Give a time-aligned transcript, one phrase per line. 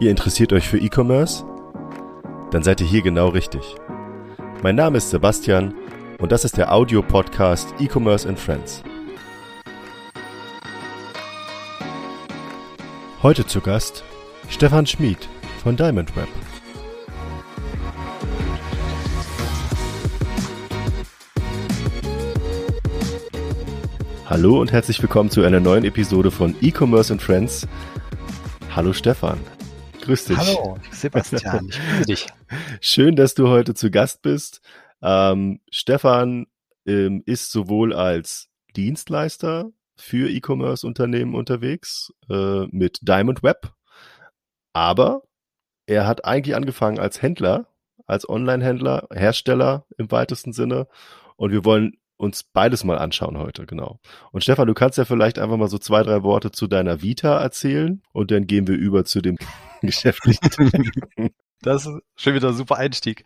[0.00, 1.44] Ihr interessiert euch für E-Commerce?
[2.52, 3.74] Dann seid ihr hier genau richtig.
[4.62, 5.74] Mein Name ist Sebastian
[6.20, 8.84] und das ist der Audio-Podcast E-Commerce and Friends.
[13.24, 14.04] Heute zu Gast
[14.48, 15.28] Stefan Schmid
[15.64, 16.28] von Diamond Web.
[24.26, 27.66] Hallo und herzlich willkommen zu einer neuen Episode von E-Commerce and Friends.
[28.76, 29.40] Hallo Stefan.
[30.08, 30.38] Grüß dich.
[30.38, 31.68] Hallo, Sebastian.
[31.68, 32.26] Ich grüße dich.
[32.80, 34.62] Schön, dass du heute zu Gast bist.
[35.02, 36.46] Ähm, Stefan
[36.86, 43.74] ähm, ist sowohl als Dienstleister für E-Commerce-Unternehmen unterwegs äh, mit Diamond Web,
[44.72, 45.24] aber
[45.84, 47.66] er hat eigentlich angefangen als Händler,
[48.06, 50.86] als Online-Händler, Hersteller im weitesten Sinne.
[51.36, 54.00] Und wir wollen uns beides mal anschauen heute, genau.
[54.32, 57.40] Und Stefan, du kannst ja vielleicht einfach mal so zwei, drei Worte zu deiner Vita
[57.40, 59.38] erzählen und dann gehen wir über zu dem
[59.80, 60.90] geschäftlichen.
[61.62, 63.24] das ist schon wieder ein super Einstieg.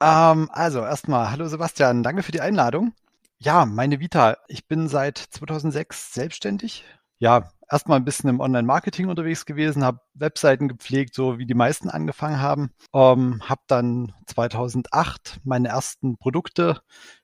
[0.00, 2.94] Ähm, also erstmal, hallo Sebastian, danke für die Einladung.
[3.38, 4.36] Ja, meine Vita.
[4.48, 6.84] Ich bin seit 2006 selbstständig.
[7.18, 11.88] Ja, erstmal ein bisschen im Online-Marketing unterwegs gewesen, habe Webseiten gepflegt, so wie die meisten
[11.88, 12.70] angefangen haben.
[12.94, 16.80] Ähm, habe dann 2008 meine ersten Produkte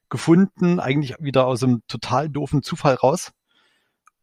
[0.08, 3.32] gefunden, eigentlich wieder aus einem total doofen Zufall raus.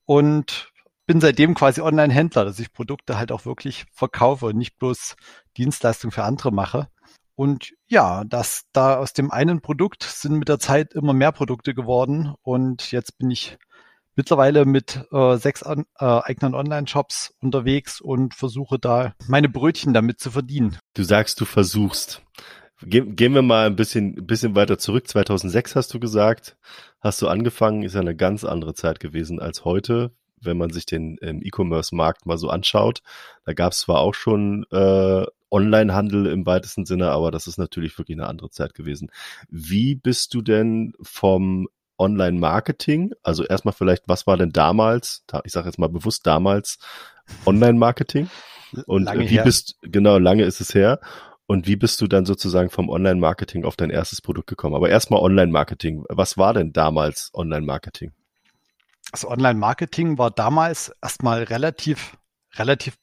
[0.06, 0.72] Und
[1.06, 5.16] bin seitdem quasi Online-Händler, dass ich Produkte halt auch wirklich verkaufe und nicht bloß
[5.58, 6.88] Dienstleistungen für andere mache.
[7.36, 11.74] Und ja, das da aus dem einen Produkt sind mit der Zeit immer mehr Produkte
[11.74, 13.58] geworden und jetzt bin ich
[14.16, 20.20] mittlerweile mit äh, sechs an, äh, eigenen Online-Shops unterwegs und versuche da meine Brötchen damit
[20.20, 20.78] zu verdienen.
[20.94, 22.22] Du sagst, du versuchst.
[22.86, 25.08] Ge gehen wir mal ein bisschen, ein bisschen weiter zurück.
[25.08, 26.58] 2006 hast du gesagt,
[27.00, 30.12] hast du angefangen, ist ja eine ganz andere Zeit gewesen als heute
[30.46, 33.02] wenn man sich den ähm, E-Commerce-Markt mal so anschaut.
[33.46, 37.98] Da gab es zwar auch schon äh, Online-Handel im weitesten Sinne, aber das ist natürlich
[37.98, 39.12] wirklich eine andere Zeit gewesen.
[39.50, 41.68] Wie bist du denn vom
[41.98, 46.80] Online-Marketing, also erstmal vielleicht, was war denn damals, ich sage jetzt mal bewusst damals,
[47.46, 48.30] Online-Marketing?
[48.88, 49.44] Und lange wie her.
[49.44, 51.00] bist, genau, lange ist es her.
[51.46, 54.76] Und wie bist du dann sozusagen vom Online-Marketing auf dein erstes Produkt gekommen?
[54.76, 56.06] Aber erstmal Online-Marketing.
[56.10, 58.14] Was war denn damals Online-Marketing?
[59.14, 62.18] das Online-Marketing war damals erstmal relativ,
[62.56, 62.98] relativ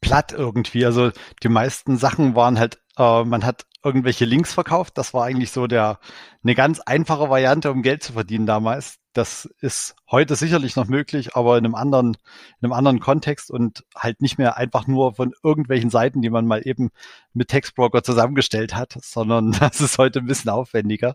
[0.00, 0.84] platt irgendwie.
[0.86, 1.10] Also
[1.42, 4.96] die meisten Sachen waren halt, äh, man hat irgendwelche Links verkauft.
[4.96, 5.98] Das war eigentlich so der
[6.42, 8.96] eine ganz einfache Variante, um Geld zu verdienen damals.
[9.14, 12.16] Das ist heute sicherlich noch möglich, aber in einem anderen,
[12.60, 16.46] in einem anderen Kontext und halt nicht mehr einfach nur von irgendwelchen Seiten, die man
[16.46, 16.90] mal eben
[17.32, 21.14] mit Textbroker zusammengestellt hat, sondern das ist heute ein bisschen aufwendiger.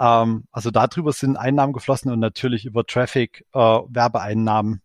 [0.00, 4.80] Ähm, also darüber sind Einnahmen geflossen und natürlich über Traffic, äh, Werbeeinnahmen.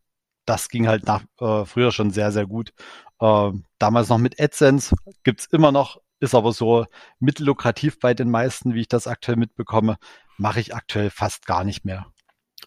[0.45, 2.73] Das ging halt nach äh, früher schon sehr, sehr gut.
[3.21, 6.85] Äh, damals noch mit AdSense gibt's immer noch, ist aber so
[7.19, 9.97] mittellukrativ bei den meisten, wie ich das aktuell mitbekomme,
[10.38, 12.07] mache ich aktuell fast gar nicht mehr.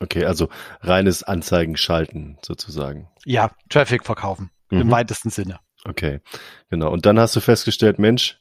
[0.01, 0.49] Okay, also
[0.81, 3.09] reines Anzeigen schalten sozusagen.
[3.25, 4.81] Ja, Traffic verkaufen mhm.
[4.81, 5.61] im weitesten Sinne.
[5.85, 6.21] Okay,
[6.69, 6.91] genau.
[6.91, 8.41] Und dann hast du festgestellt, Mensch,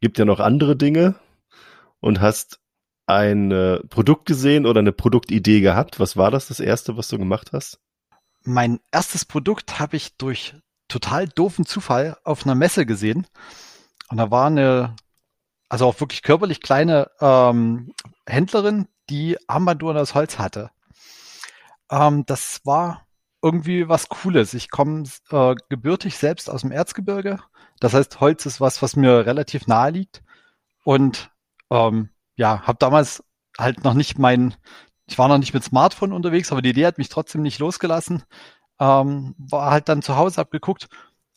[0.00, 1.14] gibt ja noch andere Dinge
[2.00, 2.60] und hast
[3.06, 5.98] ein äh, Produkt gesehen oder eine Produktidee gehabt?
[5.98, 7.80] Was war das, das erste, was du gemacht hast?
[8.44, 10.54] Mein erstes Produkt habe ich durch
[10.88, 13.26] total doofen Zufall auf einer Messe gesehen.
[14.08, 14.94] Und da war eine,
[15.68, 17.92] also auch wirklich körperlich kleine ähm,
[18.26, 20.70] Händlerin, die Armbanduhren aus Holz hatte.
[21.90, 23.06] Ähm, das war
[23.42, 24.54] irgendwie was Cooles.
[24.54, 27.40] Ich komme äh, gebürtig selbst aus dem Erzgebirge.
[27.80, 30.22] Das heißt, Holz ist was, was mir relativ nahe liegt.
[30.84, 31.30] Und
[31.70, 33.22] ähm, ja, habe damals
[33.58, 34.54] halt noch nicht mein,
[35.06, 38.24] ich war noch nicht mit Smartphone unterwegs, aber die Idee hat mich trotzdem nicht losgelassen.
[38.80, 40.88] Ähm, war halt dann zu Hause abgeguckt.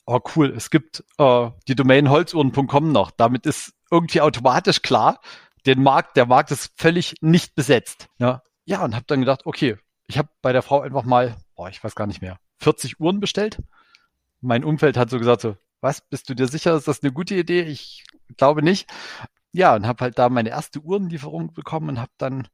[0.05, 3.11] Oh cool, es gibt äh, die Domain holzuhren.com noch.
[3.11, 5.19] Damit ist irgendwie automatisch klar,
[5.65, 8.07] den Markt, der Markt ist völlig nicht besetzt.
[8.17, 9.77] Ja, ja und habe dann gedacht, okay,
[10.11, 13.19] ich habe bei der Frau einfach mal, boah, ich weiß gar nicht mehr, 40 Uhren
[13.19, 13.61] bestellt.
[14.41, 17.35] Mein Umfeld hat so gesagt so, was, bist du dir sicher, ist das eine gute
[17.35, 17.63] Idee?
[17.63, 18.05] Ich
[18.37, 18.87] glaube nicht
[19.53, 22.47] ja, und habe halt da meine erste Uhrenlieferung bekommen und habe dann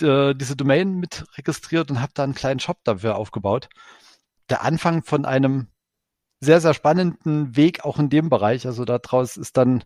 [0.00, 3.68] äh, diese Domain mit registriert und habe da einen kleinen Shop dafür aufgebaut.
[4.50, 5.68] Der Anfang von einem
[6.40, 8.66] sehr, sehr spannenden Weg auch in dem Bereich.
[8.66, 9.84] Also daraus ist dann,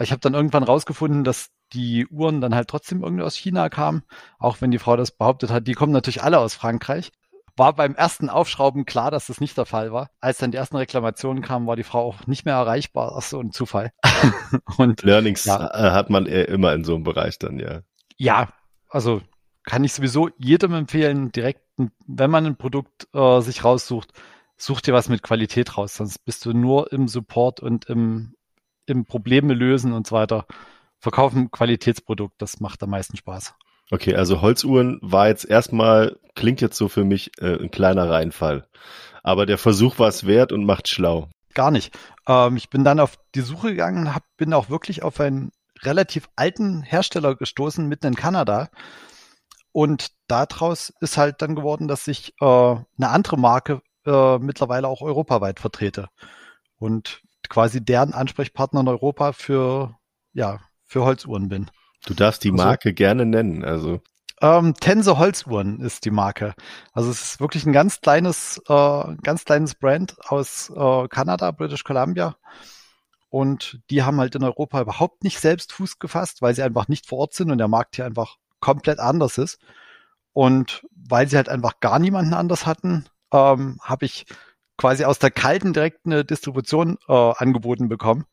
[0.00, 4.02] ich habe dann irgendwann rausgefunden, dass die Uhren dann halt trotzdem irgendwie aus China kamen,
[4.38, 5.66] auch wenn die Frau das behauptet hat.
[5.66, 7.12] Die kommen natürlich alle aus Frankreich
[7.58, 10.10] war beim ersten Aufschrauben klar, dass das nicht der Fall war.
[10.20, 13.14] Als dann die ersten Reklamationen kamen, war die Frau auch nicht mehr erreichbar.
[13.16, 13.92] Ach so ein Zufall.
[14.78, 15.68] und Learnings ja.
[15.72, 17.80] Äh, hat man immer in so einem Bereich dann, ja.
[18.16, 18.48] Ja,
[18.88, 19.20] also
[19.64, 21.62] kann ich sowieso jedem empfehlen, direkt,
[22.06, 24.12] wenn man ein Produkt äh, sich raussucht,
[24.56, 28.34] such dir was mit Qualität raus, sonst bist du nur im Support und im,
[28.86, 30.46] im Probleme lösen und so weiter.
[31.00, 33.54] Verkaufen Qualitätsprodukt, das macht am meisten Spaß.
[33.90, 38.66] Okay, also Holzuhren war jetzt erstmal, klingt jetzt so für mich äh, ein kleiner Reinfall.
[39.22, 41.28] Aber der Versuch war es wert und macht schlau.
[41.54, 41.96] Gar nicht.
[42.26, 45.52] Ähm, ich bin dann auf die Suche gegangen, hab, bin auch wirklich auf einen
[45.82, 48.68] relativ alten Hersteller gestoßen, mitten in Kanada.
[49.72, 55.02] Und daraus ist halt dann geworden, dass ich äh, eine andere Marke äh, mittlerweile auch
[55.02, 56.08] europaweit vertrete.
[56.78, 59.96] Und quasi deren Ansprechpartner in Europa für,
[60.32, 61.70] ja, für Holzuhren bin.
[62.06, 64.00] Du darfst die also Marke also, gerne nennen, also.
[64.40, 66.54] Ähm, Tense Holzuhren ist die Marke.
[66.92, 71.84] Also es ist wirklich ein ganz kleines, äh, ganz kleines Brand aus äh, Kanada, British
[71.84, 72.36] Columbia.
[73.30, 77.06] Und die haben halt in Europa überhaupt nicht selbst Fuß gefasst, weil sie einfach nicht
[77.06, 79.58] vor Ort sind und der Markt hier einfach komplett anders ist.
[80.32, 84.24] Und weil sie halt einfach gar niemanden anders hatten, ähm, habe ich
[84.76, 88.24] quasi aus der kalten direkt eine Distribution äh, angeboten bekommen.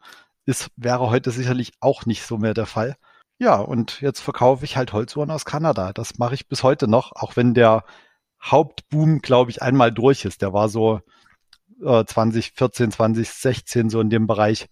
[0.46, 2.96] Ist, wäre heute sicherlich auch nicht so mehr der Fall.
[3.38, 5.92] Ja, und jetzt verkaufe ich halt Holzuhren aus Kanada.
[5.92, 7.84] Das mache ich bis heute noch, auch wenn der
[8.42, 10.42] Hauptboom, glaube ich, einmal durch ist.
[10.42, 11.02] Der war so
[11.84, 14.70] äh, 2014, 2016 so in dem Bereich.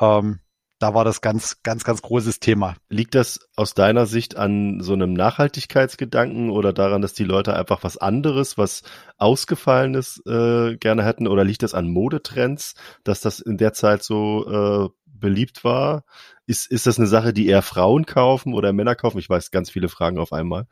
[0.00, 0.40] Ähm,
[0.78, 2.76] da war das ganz, ganz, ganz großes Thema.
[2.88, 7.82] Liegt das aus deiner Sicht an so einem Nachhaltigkeitsgedanken oder daran, dass die Leute einfach
[7.82, 8.82] was anderes, was
[9.16, 11.26] Ausgefallenes äh, gerne hätten?
[11.26, 16.04] Oder liegt das an Modetrends, dass das in der Zeit so äh, beliebt war?
[16.46, 19.18] Ist, ist das eine Sache, die eher Frauen kaufen oder Männer kaufen?
[19.18, 20.66] Ich weiß, ganz viele Fragen auf einmal.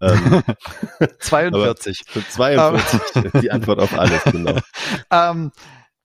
[0.00, 0.42] Ähm,
[1.20, 2.04] 42.
[2.30, 4.58] 42, die Antwort auf alles, genau.
[5.10, 5.52] Ähm,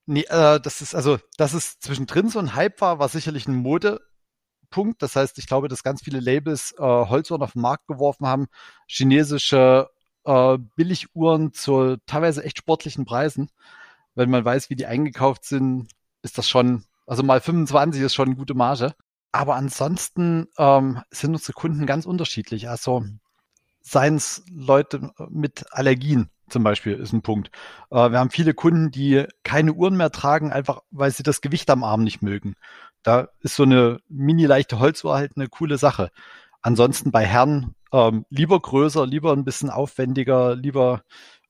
[0.05, 3.55] nee, äh, das ist also, dass es zwischendrin so ein Hype war, war sicherlich ein
[3.55, 5.01] Modepunkt.
[5.01, 8.47] Das heißt, ich glaube, dass ganz viele Labels äh, Holzuhren auf den Markt geworfen haben,
[8.87, 9.89] chinesische
[10.25, 13.49] äh, Billiguhren zu teilweise echt sportlichen Preisen.
[14.15, 15.89] Wenn man weiß, wie die eingekauft sind,
[16.21, 18.93] ist das schon also mal 25 ist schon eine gute Marge.
[19.31, 22.69] Aber ansonsten ähm, sind unsere Kunden ganz unterschiedlich.
[22.69, 23.03] Also
[23.81, 27.49] seien es Leute mit Allergien zum Beispiel ist ein Punkt.
[27.89, 31.69] Äh, wir haben viele Kunden, die keine Uhren mehr tragen, einfach weil sie das Gewicht
[31.69, 32.55] am Arm nicht mögen.
[33.01, 36.11] Da ist so eine mini leichte Holzuhr halt eine coole Sache.
[36.61, 41.03] Ansonsten bei Herren ähm, lieber größer, lieber ein bisschen aufwendiger, lieber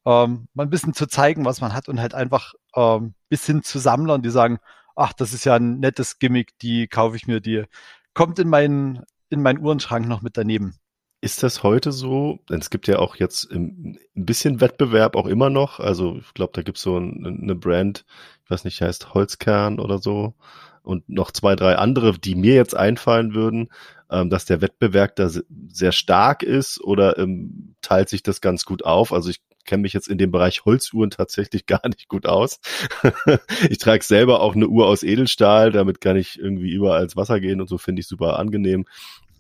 [0.06, 3.64] ähm, mal ein bisschen zu zeigen, was man hat und halt einfach ähm, bis hin
[3.64, 4.60] zu Sammlern, die sagen,
[4.96, 7.64] ach, das ist ja ein nettes Gimmick, die kaufe ich mir, die
[8.14, 10.76] kommt in meinen, in meinen Uhrenschrank noch mit daneben.
[11.22, 12.40] Ist das heute so?
[12.50, 15.80] Denn es gibt ja auch jetzt ein bisschen Wettbewerb auch immer noch.
[15.80, 18.04] Also ich glaube, da gibt es so eine Brand,
[18.44, 20.34] ich weiß nicht, heißt Holzkern oder so.
[20.82, 23.70] Und noch zwei, drei andere, die mir jetzt einfallen würden,
[24.12, 25.30] ähm, dass der Wettbewerb da
[25.70, 29.14] sehr stark ist oder ähm, teilt sich das ganz gut auf.
[29.14, 32.60] Also ich kenne mich jetzt in dem Bereich Holzuhren tatsächlich gar nicht gut aus.
[33.70, 37.40] ich trage selber auch eine Uhr aus Edelstahl, damit kann ich irgendwie überall ins Wasser
[37.40, 38.86] gehen und so finde ich super angenehm.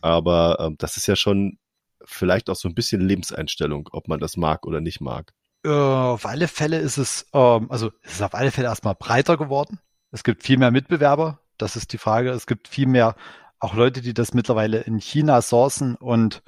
[0.01, 1.57] Aber ähm, das ist ja schon
[2.05, 5.31] vielleicht auch so ein bisschen Lebenseinstellung, ob man das mag oder nicht mag.
[5.65, 9.37] Äh, auf alle Fälle ist es, ähm, also es ist auf alle Fälle erstmal breiter
[9.37, 9.79] geworden.
[10.11, 11.39] Es gibt viel mehr Mitbewerber.
[11.57, 12.31] Das ist die Frage.
[12.31, 13.15] Es gibt viel mehr
[13.59, 16.43] auch Leute, die das mittlerweile in China sourcen und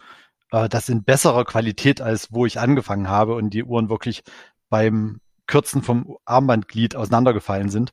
[0.55, 4.23] äh, das in besserer Qualität, als wo ich angefangen habe und die Uhren wirklich
[4.69, 7.91] beim Kürzen vom Armbandglied auseinandergefallen sind.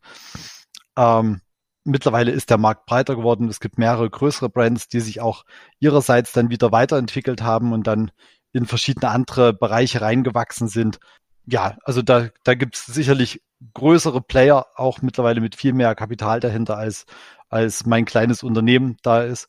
[0.97, 1.41] Ähm,
[1.85, 3.49] mittlerweile ist der Markt breiter geworden.
[3.49, 5.45] Es gibt mehrere größere Brands, die sich auch
[5.81, 8.13] ihrerseits dann wieder weiterentwickelt haben und dann
[8.53, 11.01] in verschiedene andere Bereiche reingewachsen sind.
[11.47, 13.43] Ja, also da, da gibt es sicherlich
[13.75, 17.07] größere Player, auch mittlerweile mit viel mehr Kapital dahinter, als,
[17.49, 19.49] als mein kleines Unternehmen da ist.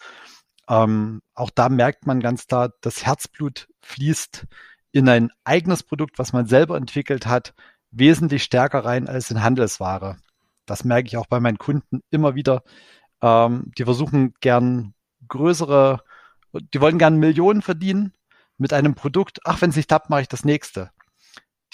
[0.73, 4.47] Ähm, auch da merkt man ganz klar, das Herzblut fließt
[4.91, 7.53] in ein eigenes Produkt, was man selber entwickelt hat,
[7.91, 10.17] wesentlich stärker rein als in Handelsware.
[10.65, 12.63] Das merke ich auch bei meinen Kunden immer wieder.
[13.21, 14.95] Ähm, die versuchen gern
[15.27, 16.03] größere,
[16.73, 18.13] die wollen gern Millionen verdienen
[18.57, 19.41] mit einem Produkt.
[19.45, 20.89] Ach, wenn es nicht klappt, mache ich das nächste.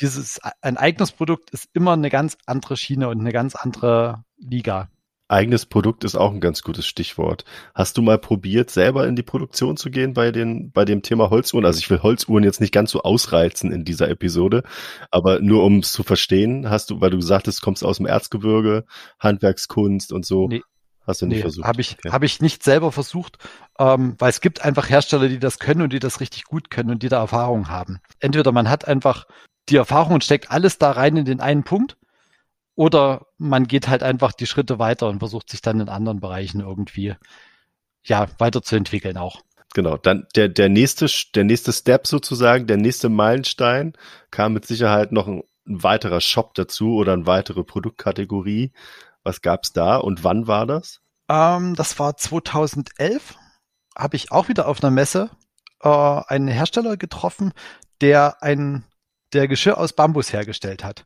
[0.02, 4.90] Dieses, ein eigenes Produkt ist immer eine ganz andere Schiene und eine ganz andere Liga.
[5.30, 7.46] Eigenes Produkt ist auch ein ganz gutes Stichwort.
[7.76, 11.30] Hast du mal probiert, selber in die Produktion zu gehen bei den, bei dem Thema
[11.30, 11.66] Holzuhren?
[11.66, 14.64] Also ich will Holzuhren jetzt nicht ganz so ausreizen in dieser Episode,
[15.12, 18.08] aber nur um es zu verstehen, hast du, weil du gesagt hast, kommst aus dem
[18.08, 18.86] Erzgebirge,
[19.20, 20.48] Handwerkskunst und so.
[20.48, 20.64] Nee.
[21.06, 21.68] Hast du nicht nee, versucht?
[21.68, 22.10] Habe ich, okay.
[22.12, 23.38] hab ich nicht selber versucht,
[23.78, 26.90] ähm, weil es gibt einfach Hersteller, die das können und die das richtig gut können
[26.90, 28.00] und die da Erfahrung haben.
[28.20, 29.26] Entweder man hat einfach
[29.70, 31.98] die Erfahrung und steckt alles da rein in den einen Punkt
[32.80, 36.62] oder man geht halt einfach die Schritte weiter und versucht sich dann in anderen Bereichen
[36.62, 37.14] irgendwie
[38.06, 39.42] ja weiterzuentwickeln auch.
[39.74, 43.98] Genau, dann der, der nächste, der nächste Step sozusagen, der nächste Meilenstein
[44.32, 48.72] kam mit Sicherheit noch ein, ein weiterer Shop dazu oder eine weitere Produktkategorie.
[49.24, 51.02] Was gab's da und wann war das?
[51.28, 53.36] Ähm, das war 2011.
[53.94, 55.30] Habe ich auch wieder auf einer Messe
[55.82, 57.52] äh, einen Hersteller getroffen,
[58.00, 58.86] der ein
[59.34, 61.06] der Geschirr aus Bambus hergestellt hat.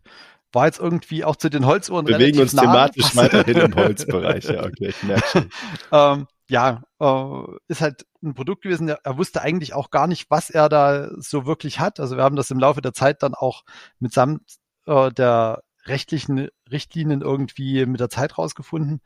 [0.53, 2.61] War jetzt irgendwie auch zu den Holzuhren Wir bewegen uns nah.
[2.61, 4.45] thematisch weiterhin im Holzbereich.
[4.53, 5.49] Ja, okay, ich merke schon.
[5.91, 8.87] ähm, ja, äh, ist halt ein Produkt gewesen.
[8.87, 11.99] Der, er wusste eigentlich auch gar nicht, was er da so wirklich hat.
[11.99, 13.63] Also wir haben das im Laufe der Zeit dann auch
[13.99, 14.41] mitsamt
[14.85, 19.01] äh, der rechtlichen Richtlinien irgendwie mit der Zeit rausgefunden.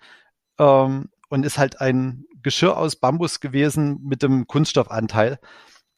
[0.60, 5.40] Ähm, und ist halt ein Geschirr aus Bambus gewesen mit dem Kunststoffanteil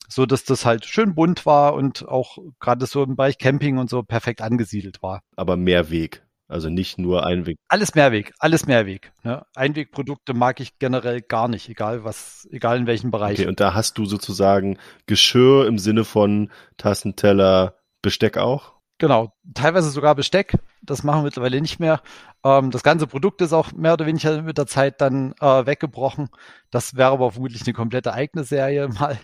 [0.09, 3.89] so dass das halt schön bunt war und auch gerade so im Bereich Camping und
[3.89, 5.21] so perfekt angesiedelt war.
[5.35, 6.25] Aber Mehrweg.
[6.49, 7.57] Also nicht nur Einweg.
[7.67, 9.11] Alles Mehrweg, alles Mehrweg.
[9.23, 9.45] Ne?
[9.55, 13.37] Einwegprodukte mag ich generell gar nicht, egal was, egal in welchem Bereich.
[13.37, 18.78] Okay, und da hast du sozusagen Geschirr im Sinne von Tassenteller, Besteck auch?
[18.99, 20.55] Genau, teilweise sogar Besteck.
[20.81, 22.01] Das machen wir mittlerweile nicht mehr.
[22.43, 26.29] Ähm, das ganze Produkt ist auch mehr oder weniger mit der Zeit dann äh, weggebrochen.
[26.69, 29.17] Das wäre aber vermutlich eine komplette eigene Serie mal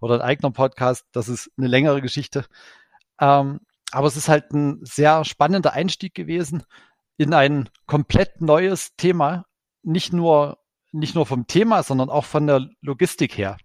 [0.00, 1.06] oder ein eigener Podcast.
[1.12, 2.44] Das ist eine längere Geschichte.
[3.18, 3.60] Ähm,
[3.90, 6.64] aber es ist halt ein sehr spannender Einstieg gewesen
[7.16, 9.46] in ein komplett neues Thema.
[9.82, 10.58] Nicht nur,
[10.92, 13.56] nicht nur vom Thema, sondern auch von der Logistik her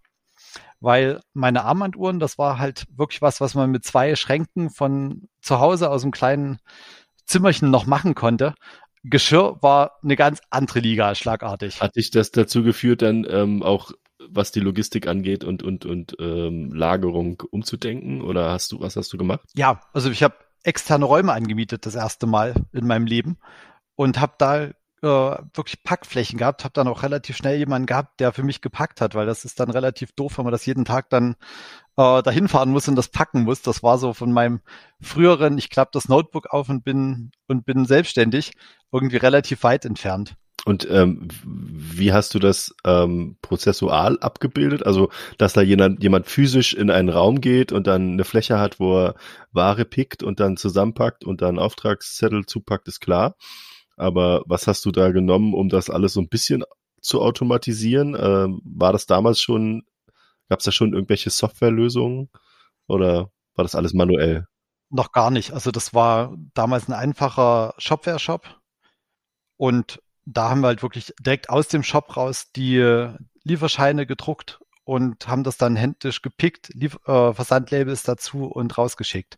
[0.80, 5.60] weil meine Armbanduhren, das war halt wirklich was, was man mit zwei Schränken von zu
[5.60, 6.60] Hause aus einem kleinen
[7.26, 8.54] Zimmerchen noch machen konnte.
[9.04, 11.82] Geschirr war eine ganz andere Liga, schlagartig.
[11.82, 13.92] Hat dich das dazu geführt, dann ähm, auch
[14.30, 18.22] was die Logistik angeht und und und ähm, Lagerung umzudenken?
[18.22, 19.50] Oder hast du was hast du gemacht?
[19.56, 23.38] Ja, also ich habe externe Räume angemietet das erste Mal in meinem Leben
[23.96, 24.70] und habe da
[25.02, 29.02] äh, wirklich Packflächen gehabt, habe dann auch relativ schnell jemanden gehabt, der für mich gepackt
[29.02, 31.36] hat, weil das ist dann relativ doof, wenn man das jeden Tag dann
[31.98, 33.62] äh, dahin fahren muss und das packen muss.
[33.62, 34.62] Das war so von meinem
[35.02, 38.54] früheren, ich klappe das Notebook auf und bin und bin selbstständig,
[38.92, 40.36] irgendwie relativ weit entfernt.
[40.66, 44.86] Und ähm, wie hast du das ähm, prozessual abgebildet?
[44.86, 48.80] Also, dass da jemand, jemand physisch in einen Raum geht und dann eine Fläche hat,
[48.80, 49.16] wo er
[49.54, 53.36] Ware pickt und dann zusammenpackt und dann Auftragszettel zupackt, ist klar.
[53.98, 56.64] Aber was hast du da genommen, um das alles so ein bisschen
[57.02, 58.16] zu automatisieren?
[58.18, 59.84] Ähm, war das damals schon,
[60.50, 62.30] gab es da schon irgendwelche Softwarelösungen
[62.88, 64.48] oder war das alles manuell?
[64.90, 65.52] Noch gar nicht.
[65.52, 68.48] Also das war damals ein einfacher Shopware-Shop
[69.58, 73.10] und da haben wir halt wirklich direkt aus dem Shop raus die
[73.44, 79.38] Lieferscheine gedruckt und haben das dann händisch gepickt, Lief äh, Versandlabels dazu und rausgeschickt.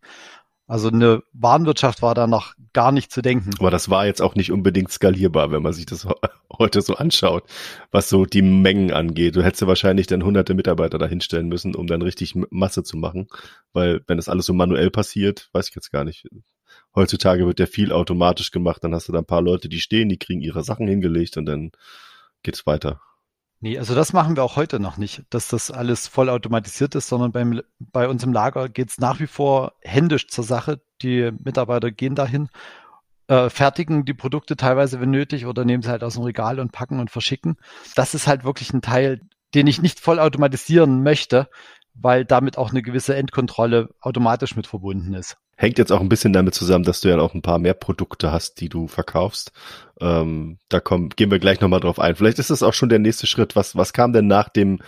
[0.70, 3.50] Also eine Warenwirtschaft war da noch gar nicht zu denken.
[3.58, 6.08] Aber das war jetzt auch nicht unbedingt skalierbar, wenn man sich das
[6.60, 7.44] heute so anschaut,
[7.90, 9.36] was so die Mengen angeht.
[9.36, 13.30] Du hättest ja wahrscheinlich dann hunderte Mitarbeiter dahinstellen müssen, um dann richtig Masse zu machen.
[13.74, 16.28] Weil wenn das alles so manuell passiert, weiß ich jetzt gar nicht.
[16.94, 20.08] Heutzutage wird ja viel automatisch gemacht, dann hast du da ein paar Leute, die stehen,
[20.08, 21.72] die kriegen ihre Sachen hingelegt und dann
[22.44, 23.02] geht's weiter.
[23.62, 27.10] Nee, also das machen wir auch heute noch nicht, dass das alles voll automatisiert ist,
[27.10, 30.82] sondern beim, bei uns im Lager geht's nach wie vor händisch zur Sache.
[31.02, 32.48] Die Mitarbeiter gehen dahin,
[33.28, 36.72] äh, fertigen die Produkte teilweise, wenn nötig, oder nehmen sie halt aus dem Regal und
[36.72, 37.58] packen und verschicken.
[37.96, 39.22] Das ist halt wirklich ein Teil,
[39.54, 41.50] den ich nicht voll automatisieren möchte,
[41.94, 45.38] weil damit auch eine gewisse Endkontrolle automatisch mit verbunden ist.
[45.62, 48.32] Hängt jetzt auch ein bisschen damit zusammen, dass du ja auch ein paar mehr Produkte
[48.32, 49.52] hast, die du verkaufst.
[50.00, 52.16] Ähm, da kommen, gehen wir gleich nochmal drauf ein.
[52.16, 53.58] Vielleicht ist das auch schon der nächste Schritt.
[53.58, 54.80] Was, was kam denn nach dem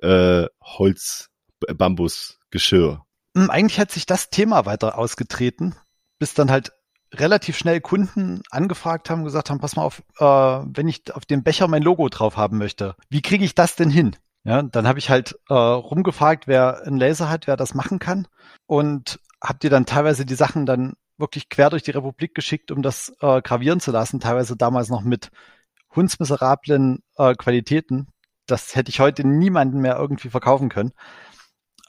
[0.00, 3.02] äh, Holz-Bambus-Geschirr?
[3.36, 5.74] Hm, eigentlich hat sich das Thema weiter ausgetreten,
[6.18, 6.72] bis dann halt
[7.12, 11.42] relativ schnell Kunden angefragt haben, gesagt haben, pass mal auf, äh, wenn ich auf dem
[11.42, 14.16] Becher mein Logo drauf haben möchte, wie kriege ich das denn hin?
[14.44, 18.26] Ja, dann habe ich halt äh, rumgefragt, wer einen Laser hat, wer das machen kann.
[18.64, 22.82] Und habt ihr dann teilweise die Sachen dann wirklich quer durch die Republik geschickt, um
[22.82, 25.30] das äh, gravieren zu lassen, teilweise damals noch mit
[25.94, 28.08] hundsmiserablen äh, Qualitäten.
[28.46, 30.92] Das hätte ich heute niemanden mehr irgendwie verkaufen können.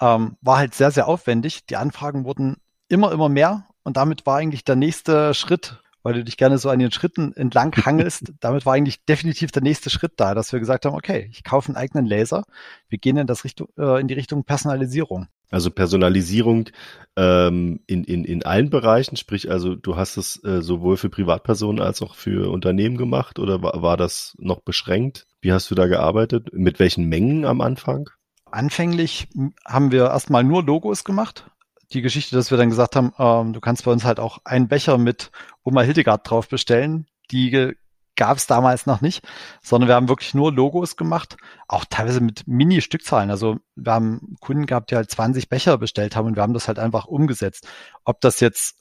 [0.02, 1.66] Ähm, war halt sehr, sehr aufwendig.
[1.66, 6.24] Die Anfragen wurden immer, immer mehr und damit war eigentlich der nächste Schritt, weil du
[6.24, 10.14] dich gerne so an den Schritten entlang hangelst, damit war eigentlich definitiv der nächste Schritt
[10.18, 12.44] da, dass wir gesagt haben, okay, ich kaufe einen eigenen Laser,
[12.88, 15.28] wir gehen in, das Richtung, äh, in die Richtung Personalisierung.
[15.52, 16.70] Also Personalisierung
[17.16, 21.82] ähm, in, in, in allen Bereichen, sprich also du hast es äh, sowohl für Privatpersonen
[21.82, 25.26] als auch für Unternehmen gemacht oder war, war das noch beschränkt?
[25.42, 26.50] Wie hast du da gearbeitet?
[26.54, 28.10] Mit welchen Mengen am Anfang?
[28.46, 29.28] Anfänglich
[29.66, 31.50] haben wir erstmal nur Logos gemacht.
[31.92, 34.68] Die Geschichte, dass wir dann gesagt haben, ähm, du kannst bei uns halt auch einen
[34.68, 35.32] Becher mit
[35.64, 37.08] Oma Hildegard drauf bestellen.
[37.32, 37.76] Die
[38.20, 39.26] gab es damals noch nicht,
[39.62, 41.38] sondern wir haben wirklich nur Logos gemacht,
[41.70, 43.32] auch teilweise mit Mini-Stückzahlen.
[43.32, 46.68] Also wir haben Kunden gehabt, die halt 20 Becher bestellt haben und wir haben das
[46.68, 47.66] halt einfach umgesetzt.
[48.04, 48.76] Ob das jetzt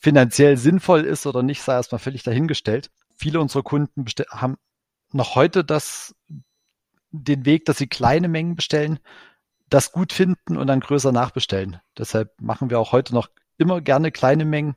[0.00, 2.90] finanziell sinnvoll ist oder nicht, sei erstmal völlig dahingestellt.
[3.16, 4.58] Viele unserer Kunden haben
[5.12, 6.14] noch heute das,
[7.10, 9.00] den Weg, dass sie kleine Mengen bestellen,
[9.68, 11.80] das gut finden und dann größer nachbestellen.
[11.98, 14.76] Deshalb machen wir auch heute noch immer gerne kleine Mengen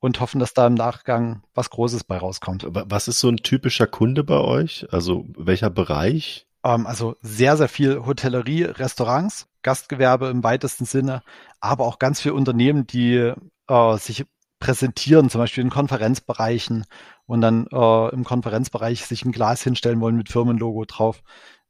[0.00, 2.66] und hoffen, dass da im Nachgang was Großes bei rauskommt.
[2.68, 4.86] Was ist so ein typischer Kunde bei euch?
[4.90, 6.46] Also welcher Bereich?
[6.64, 11.22] Ähm, also sehr, sehr viel Hotellerie, Restaurants, Gastgewerbe im weitesten Sinne,
[11.60, 13.32] aber auch ganz viele Unternehmen, die
[13.68, 14.24] äh, sich
[14.58, 16.84] präsentieren, zum Beispiel in Konferenzbereichen
[17.26, 21.22] und dann äh, im Konferenzbereich sich ein Glas hinstellen wollen mit Firmenlogo drauf.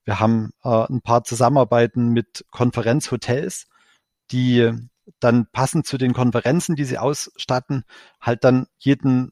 [0.04, 3.66] Wir haben äh, ein paar Zusammenarbeiten mit Konferenzhotels,
[4.30, 4.72] die
[5.20, 7.84] dann passend zu den Konferenzen, die sie ausstatten,
[8.20, 9.30] halt dann jeden,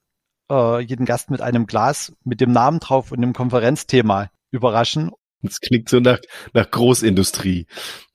[0.50, 5.10] äh, jeden Gast mit einem Glas mit dem Namen drauf und dem Konferenzthema überraschen.
[5.42, 6.18] Das klingt so nach,
[6.52, 7.66] nach Großindustrie.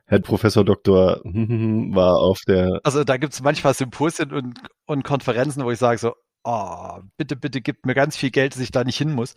[0.07, 2.79] Herr Professor Doktor war auf der.
[2.83, 7.35] Also da gibt es manchmal Symposien und, und Konferenzen, wo ich sage so, oh, bitte,
[7.35, 9.33] bitte gibt mir ganz viel Geld, dass ich da nicht hin muss.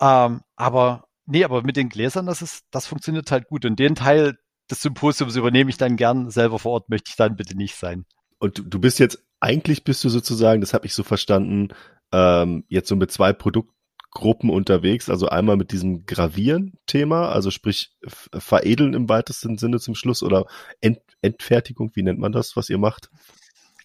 [0.00, 3.64] Ähm, aber nee, aber mit den Gläsern, das ist, das funktioniert halt gut.
[3.64, 4.36] Und den Teil
[4.70, 8.04] des Symposiums übernehme ich dann gern selber vor Ort, möchte ich dann bitte nicht sein.
[8.38, 11.68] Und du bist jetzt, eigentlich bist du sozusagen, das habe ich so verstanden,
[12.12, 13.72] ähm, jetzt so mit zwei Produkten
[14.12, 20.22] Gruppen unterwegs, also einmal mit diesem Gravieren-Thema, also sprich veredeln im weitesten Sinne zum Schluss
[20.22, 20.44] oder
[20.80, 23.08] Ent Entfertigung, wie nennt man das, was ihr macht?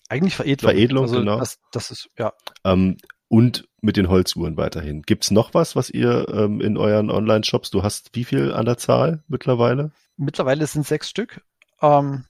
[0.09, 0.71] Eigentlich Veredelung.
[0.71, 1.39] Veredelung, also genau.
[1.39, 2.33] Das, das ist, ja.
[2.65, 5.01] Ähm, und mit den Holzuhren weiterhin.
[5.01, 8.77] Gibt's noch was, was ihr ähm, in euren Online-Shops, du hast wie viel an der
[8.77, 9.91] Zahl mittlerweile?
[10.15, 11.41] Mittlerweile sind sechs Stück.
[11.81, 12.25] Ähm,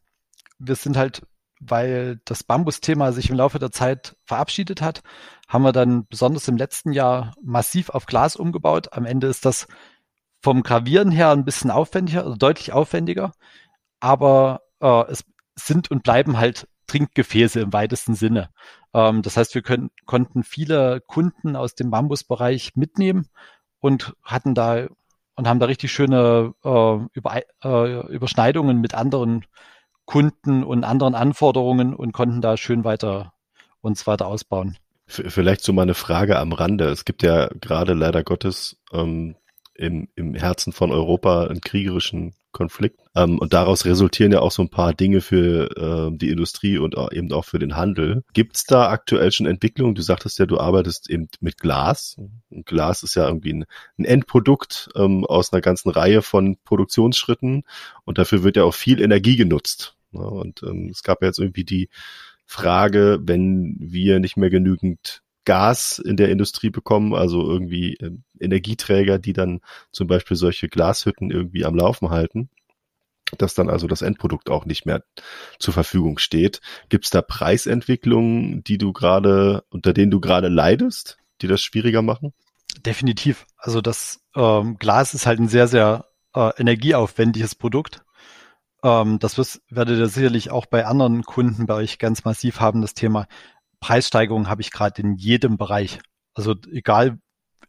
[0.59, 1.21] wir sind halt
[1.59, 5.01] weil das Bambus-Thema sich im Laufe der Zeit verabschiedet hat,
[5.47, 8.93] haben wir dann besonders im letzten Jahr massiv auf Glas umgebaut.
[8.93, 9.67] Am Ende ist das
[10.41, 13.31] vom Gravieren her ein bisschen aufwendiger, also deutlich aufwendiger,
[13.99, 15.23] aber äh, es
[15.55, 18.49] sind und bleiben halt Trinkgefäße im weitesten Sinne.
[18.93, 23.27] Ähm, das heißt, wir können, konnten viele Kunden aus dem Bambusbereich mitnehmen
[23.79, 24.87] und hatten da
[25.35, 29.45] und haben da richtig schöne äh, Über, äh, Überschneidungen mit anderen
[30.05, 33.33] Kunden und anderen Anforderungen und konnten da schön weiter
[33.81, 34.77] uns weiter ausbauen.
[35.05, 36.89] Vielleicht so mal eine Frage am Rande.
[36.89, 39.35] Es gibt ja gerade leider Gottes ähm,
[39.77, 42.99] im, im Herzen von Europa einen kriegerischen Konflikt.
[43.15, 46.97] Ähm, und daraus resultieren ja auch so ein paar Dinge für äh, die Industrie und
[46.97, 48.23] auch, eben auch für den Handel.
[48.33, 49.93] Gibt es da aktuell schon Entwicklungen?
[49.93, 52.17] Du sagtest ja, du arbeitest eben mit Glas.
[52.49, 53.65] Und Glas ist ja irgendwie ein,
[53.99, 57.63] ein Endprodukt ähm, aus einer ganzen Reihe von Produktionsschritten
[58.05, 59.95] und dafür wird ja auch viel Energie genutzt.
[60.11, 60.21] Ne?
[60.21, 61.89] Und ähm, es gab ja jetzt irgendwie die
[62.45, 69.17] Frage, wenn wir nicht mehr genügend Gas in der Industrie bekommen, also irgendwie äh, Energieträger,
[69.17, 69.61] die dann
[69.93, 72.49] zum Beispiel solche Glashütten irgendwie am Laufen halten,
[73.37, 75.05] dass dann also das Endprodukt auch nicht mehr
[75.57, 76.59] zur Verfügung steht.
[76.89, 82.01] Gibt es da Preisentwicklungen, die du gerade, unter denen du gerade leidest, die das schwieriger
[82.01, 82.33] machen?
[82.85, 83.45] Definitiv.
[83.55, 88.03] Also das ähm, Glas ist halt ein sehr, sehr äh, energieaufwendiges Produkt.
[88.83, 92.81] Ähm, das wirst, werdet ihr sicherlich auch bei anderen Kunden bei euch ganz massiv haben.
[92.81, 93.27] Das Thema
[93.79, 95.99] Preissteigerung habe ich gerade in jedem Bereich.
[96.33, 97.19] Also egal,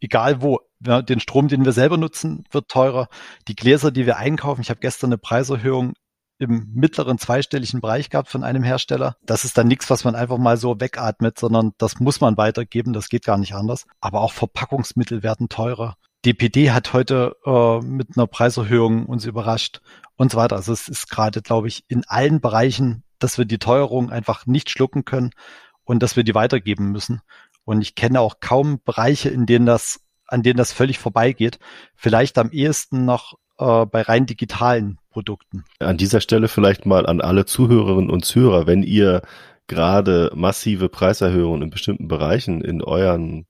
[0.00, 0.60] egal wo.
[0.86, 3.08] Ja, den Strom, den wir selber nutzen, wird teurer.
[3.48, 5.94] Die Gläser, die wir einkaufen, ich habe gestern eine Preiserhöhung
[6.38, 9.16] im mittleren zweistelligen Bereich gehabt von einem Hersteller.
[9.22, 12.92] Das ist dann nichts, was man einfach mal so wegatmet, sondern das muss man weitergeben,
[12.92, 13.86] das geht gar nicht anders.
[14.00, 15.96] Aber auch Verpackungsmittel werden teurer.
[16.24, 19.80] DPD hat heute äh, mit einer Preiserhöhung uns überrascht
[20.16, 20.56] und so weiter.
[20.56, 24.70] Also es ist gerade, glaube ich, in allen Bereichen, dass wir die Teuerung einfach nicht
[24.70, 25.30] schlucken können
[25.88, 27.22] und dass wir die weitergeben müssen.
[27.64, 31.58] Und ich kenne auch kaum Bereiche, in denen das, an denen das völlig vorbeigeht.
[31.96, 35.64] Vielleicht am ehesten noch äh, bei rein digitalen Produkten.
[35.78, 39.22] An dieser Stelle vielleicht mal an alle Zuhörerinnen und Zuhörer, wenn ihr
[39.66, 43.46] gerade massive Preiserhöhungen in bestimmten Bereichen in euren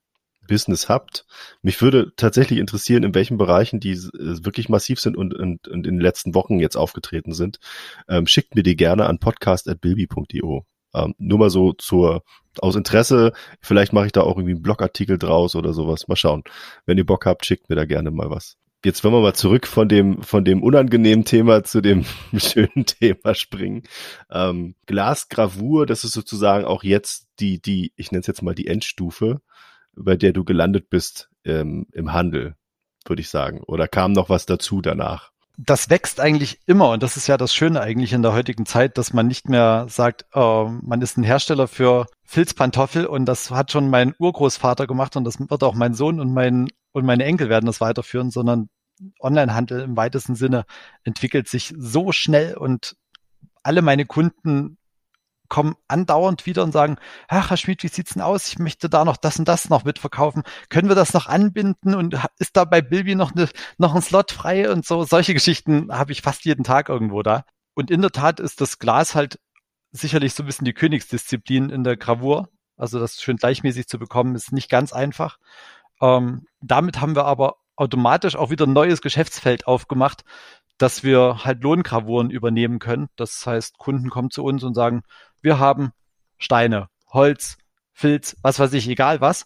[0.47, 1.25] Business habt.
[1.61, 5.85] Mich würde tatsächlich interessieren, in welchen Bereichen die äh, wirklich massiv sind und, und, und
[5.85, 7.59] in den letzten Wochen jetzt aufgetreten sind.
[8.07, 10.65] Ähm, schickt mir die gerne an podcast.bilby.io.
[10.93, 12.23] Ähm, nur mal so zur,
[12.59, 13.33] aus Interesse.
[13.61, 16.07] Vielleicht mache ich da auch irgendwie einen Blogartikel draus oder sowas.
[16.07, 16.43] Mal schauen.
[16.85, 18.57] Wenn ihr Bock habt, schickt mir da gerne mal was.
[18.83, 22.05] Jetzt wenn wir mal zurück von dem, von dem unangenehmen Thema zu dem
[22.37, 23.83] schönen Thema springen.
[24.31, 28.67] Ähm, Glasgravur, das ist sozusagen auch jetzt die, die, ich nenne es jetzt mal die
[28.67, 29.41] Endstufe
[29.99, 32.55] bei der du gelandet bist ähm, im Handel,
[33.05, 33.61] würde ich sagen?
[33.65, 35.31] Oder kam noch was dazu danach?
[35.61, 38.97] Das wächst eigentlich immer und das ist ja das Schöne eigentlich in der heutigen Zeit,
[38.97, 43.69] dass man nicht mehr sagt, äh, man ist ein Hersteller für Filzpantoffel und das hat
[43.73, 47.49] schon mein Urgroßvater gemacht und das wird auch mein Sohn und mein und meine Enkel
[47.49, 48.69] werden das weiterführen, sondern
[49.19, 50.63] Onlinehandel im weitesten Sinne
[51.03, 52.95] entwickelt sich so schnell und
[53.61, 54.77] alle meine Kunden
[55.49, 58.47] kommen andauernd wieder und sagen, Herr Schmidt, wie sieht's denn aus?
[58.47, 60.43] Ich möchte da noch das und das noch mitverkaufen.
[60.69, 61.95] Können wir das noch anbinden?
[61.95, 64.71] Und ist da bei Bilby noch, eine, noch ein Slot frei?
[64.71, 67.43] Und so, solche Geschichten habe ich fast jeden Tag irgendwo da.
[67.73, 69.39] Und in der Tat ist das Glas halt
[69.91, 72.49] sicherlich so ein bisschen die Königsdisziplin in der Gravur.
[72.77, 75.37] Also das schön gleichmäßig zu bekommen, ist nicht ganz einfach.
[76.01, 80.23] Ähm, damit haben wir aber automatisch auch wieder ein neues Geschäftsfeld aufgemacht,
[80.79, 83.09] dass wir halt Lohngravuren übernehmen können.
[83.15, 85.03] Das heißt, Kunden kommen zu uns und sagen,
[85.41, 85.91] wir haben
[86.37, 87.57] Steine, Holz,
[87.93, 89.45] Filz, was weiß ich, egal was,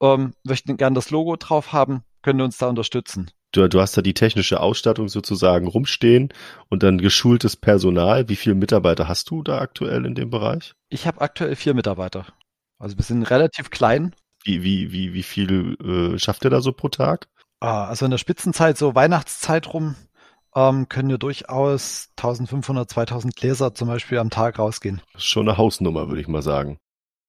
[0.00, 3.30] ähm, möchten gern das Logo drauf haben, können uns da unterstützen.
[3.52, 6.30] Du, du hast da die technische Ausstattung sozusagen rumstehen
[6.70, 8.28] und dann geschultes Personal.
[8.28, 10.74] Wie viele Mitarbeiter hast du da aktuell in dem Bereich?
[10.88, 12.26] Ich habe aktuell vier Mitarbeiter.
[12.78, 14.14] Also wir sind relativ klein.
[14.42, 15.76] Wie, wie, wie, wie viel
[16.14, 17.28] äh, schafft ihr da so pro Tag?
[17.60, 19.94] Ah, also in der Spitzenzeit, so Weihnachtszeit rum,
[20.54, 25.00] ähm, können wir durchaus 1500, 2000 Gläser zum Beispiel am Tag rausgehen.
[25.16, 26.78] Schon eine Hausnummer, würde ich mal sagen.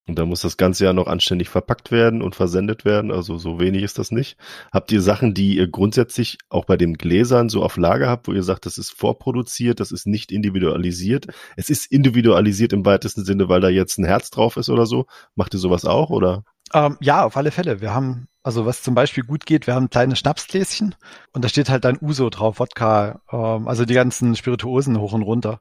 [0.07, 3.11] Und da muss das ganze ja noch anständig verpackt werden und versendet werden.
[3.11, 4.37] Also so wenig ist das nicht.
[4.71, 8.31] Habt ihr Sachen, die ihr grundsätzlich auch bei den Gläsern so auf Lager habt, wo
[8.31, 11.27] ihr sagt, das ist vorproduziert, das ist nicht individualisiert?
[11.55, 15.07] Es ist individualisiert im weitesten Sinne, weil da jetzt ein Herz drauf ist oder so.
[15.33, 16.43] Macht ihr sowas auch oder?
[16.73, 17.81] Ähm, ja, auf alle Fälle.
[17.81, 20.95] Wir haben, also was zum Beispiel gut geht, wir haben kleine Schnapsgläschen
[21.33, 25.21] und da steht halt dann Uso drauf, Wodka, ähm, also die ganzen Spirituosen hoch und
[25.21, 25.59] runter.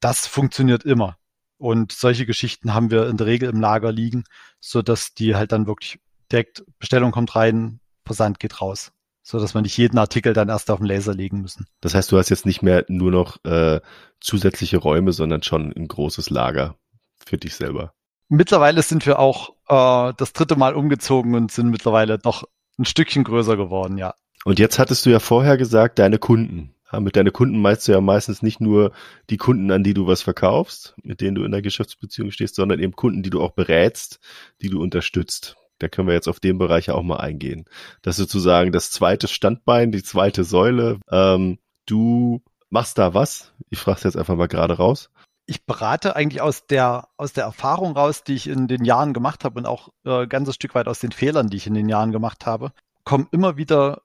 [0.00, 1.16] Das funktioniert immer.
[1.58, 4.24] Und solche Geschichten haben wir in der Regel im Lager liegen,
[4.60, 5.98] so dass die halt dann wirklich
[6.30, 10.70] direkt Bestellung kommt rein, Versand geht raus, so dass man nicht jeden Artikel dann erst
[10.70, 11.66] auf den Laser legen müssen.
[11.80, 13.80] Das heißt, du hast jetzt nicht mehr nur noch äh,
[14.20, 16.76] zusätzliche Räume, sondern schon ein großes Lager
[17.24, 17.94] für dich selber.
[18.28, 22.44] Mittlerweile sind wir auch äh, das dritte Mal umgezogen und sind mittlerweile noch
[22.78, 24.14] ein Stückchen größer geworden, ja.
[24.44, 26.74] Und jetzt hattest du ja vorher gesagt, deine Kunden.
[26.92, 28.92] Ja, mit deinen Kunden meinst du ja meistens nicht nur
[29.28, 32.78] die Kunden, an die du was verkaufst, mit denen du in der Geschäftsbeziehung stehst, sondern
[32.78, 34.20] eben Kunden, die du auch berätst,
[34.62, 35.56] die du unterstützt.
[35.78, 37.64] Da können wir jetzt auf den Bereich ja auch mal eingehen.
[38.02, 41.00] Das ist sozusagen das zweite Standbein, die zweite Säule.
[41.10, 43.52] Ähm, du machst da was?
[43.68, 45.10] Ich frage jetzt einfach mal gerade raus
[45.46, 49.44] ich berate eigentlich aus der, aus der Erfahrung raus, die ich in den Jahren gemacht
[49.44, 52.10] habe und auch äh, ganzes Stück weit aus den Fehlern, die ich in den Jahren
[52.12, 52.72] gemacht habe,
[53.04, 54.02] kommen immer wieder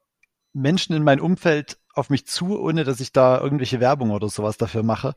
[0.54, 4.58] Menschen in mein Umfeld auf mich zu, ohne dass ich da irgendwelche Werbung oder sowas
[4.58, 5.16] dafür mache,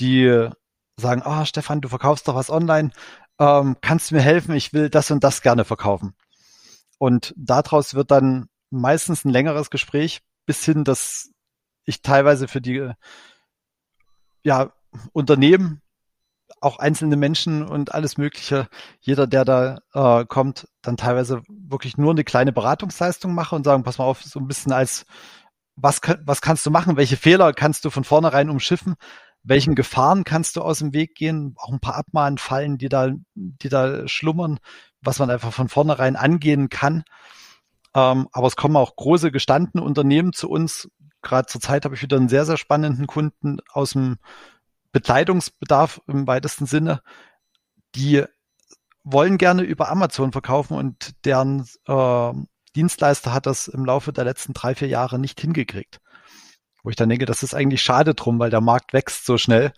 [0.00, 0.48] die
[0.96, 2.90] sagen, ah, oh, Stefan, du verkaufst doch was online,
[3.38, 6.14] ähm, kannst du mir helfen, ich will das und das gerne verkaufen.
[6.98, 11.30] Und daraus wird dann meistens ein längeres Gespräch, bis hin, dass
[11.84, 12.90] ich teilweise für die
[14.42, 14.72] ja,
[15.12, 15.82] Unternehmen,
[16.60, 18.68] auch einzelne Menschen und alles Mögliche,
[19.00, 23.82] jeder, der da äh, kommt, dann teilweise wirklich nur eine kleine Beratungsleistung mache und sagen,
[23.82, 25.06] pass mal auf, so ein bisschen als,
[25.76, 28.96] was, was kannst du machen, welche Fehler kannst du von vornherein umschiffen,
[29.42, 33.68] welchen Gefahren kannst du aus dem Weg gehen, auch ein paar Abmahnfallen, die da, die
[33.68, 34.58] da schlummern,
[35.00, 37.04] was man einfach von vornherein angehen kann.
[37.94, 40.88] Ähm, aber es kommen auch große gestandene Unternehmen zu uns.
[41.22, 44.18] Gerade zur Zeit habe ich wieder einen sehr, sehr spannenden Kunden aus dem
[44.92, 47.02] Bekleidungsbedarf im weitesten Sinne,
[47.94, 48.24] die
[49.04, 52.32] wollen gerne über Amazon verkaufen und deren äh,
[52.76, 56.00] Dienstleister hat das im Laufe der letzten drei, vier Jahre nicht hingekriegt.
[56.82, 59.72] Wo ich dann denke, das ist eigentlich schade drum, weil der Markt wächst so schnell.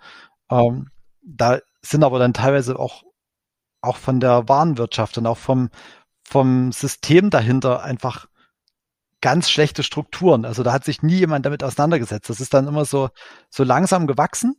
[0.51, 0.91] Ähm,
[1.23, 3.03] da sind aber dann teilweise auch,
[3.81, 5.71] auch von der Warenwirtschaft und auch vom,
[6.23, 8.27] vom System dahinter einfach
[9.21, 10.45] ganz schlechte Strukturen.
[10.45, 12.29] Also da hat sich nie jemand damit auseinandergesetzt.
[12.29, 13.09] Das ist dann immer so,
[13.51, 14.57] so langsam gewachsen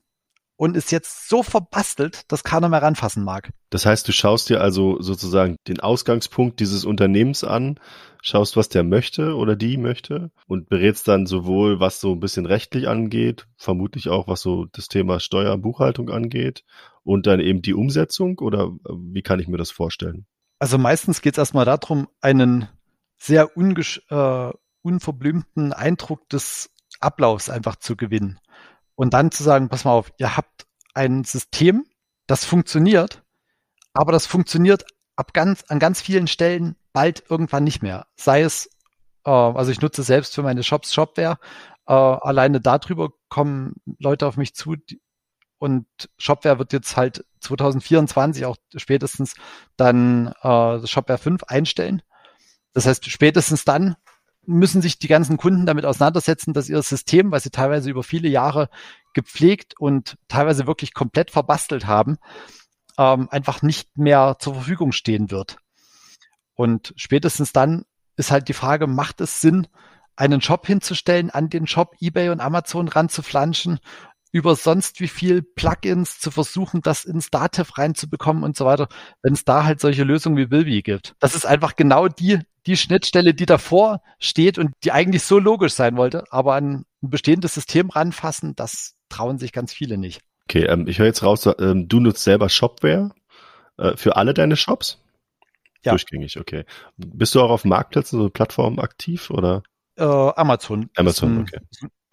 [0.55, 3.51] und ist jetzt so verbastelt, dass keiner mehr ranfassen mag.
[3.69, 7.79] Das heißt, du schaust dir also sozusagen den Ausgangspunkt dieses Unternehmens an,
[8.21, 12.45] schaust, was der möchte oder die möchte und berätst dann sowohl, was so ein bisschen
[12.45, 16.63] rechtlich angeht, vermutlich auch, was so das Thema Steuer, Buchhaltung angeht
[17.03, 20.25] und dann eben die Umsetzung oder wie kann ich mir das vorstellen?
[20.59, 22.69] Also meistens geht es erstmal darum, einen
[23.17, 26.69] sehr äh, unverblümten Eindruck des
[27.01, 28.39] Ablaufs einfach zu gewinnen.
[28.95, 31.85] Und dann zu sagen, pass mal auf, ihr habt ein System,
[32.27, 33.23] das funktioniert,
[33.93, 38.07] aber das funktioniert ab ganz, an ganz vielen Stellen bald irgendwann nicht mehr.
[38.15, 38.69] Sei es,
[39.25, 41.37] äh, also ich nutze selbst für meine Shops Shopware,
[41.87, 45.01] äh, alleine darüber kommen Leute auf mich zu die,
[45.57, 49.35] und Shopware wird jetzt halt 2024 auch spätestens
[49.77, 52.01] dann äh, Shopware 5 einstellen.
[52.73, 53.95] Das heißt, spätestens dann
[54.45, 58.27] müssen sich die ganzen Kunden damit auseinandersetzen, dass ihr System, was sie teilweise über viele
[58.27, 58.69] Jahre
[59.13, 62.17] gepflegt und teilweise wirklich komplett verbastelt haben,
[62.97, 65.57] ähm, einfach nicht mehr zur Verfügung stehen wird.
[66.55, 69.67] Und spätestens dann ist halt die Frage, macht es Sinn,
[70.15, 73.79] einen Shop hinzustellen, an den Shop eBay und Amazon ranzuflanschen?
[74.33, 78.89] Über sonst wie viel Plugins zu versuchen, das ins Datev reinzubekommen und so weiter,
[79.21, 81.13] wenn es da halt solche Lösungen wie Wilby gibt.
[81.19, 85.73] Das ist einfach genau die, die Schnittstelle, die davor steht und die eigentlich so logisch
[85.73, 90.21] sein wollte, aber an ein bestehendes System ranfassen, das trauen sich ganz viele nicht.
[90.49, 93.11] Okay, ähm, ich höre jetzt raus, ähm, du nutzt selber Shopware
[93.77, 94.99] äh, für alle deine Shops?
[95.83, 95.91] Ja.
[95.91, 96.65] Durchgängig, okay.
[96.97, 99.61] Bist du auch auf Marktplätzen, so Plattformen aktiv oder?
[99.95, 100.89] Äh, Amazon.
[100.95, 101.59] Amazon, ein, okay.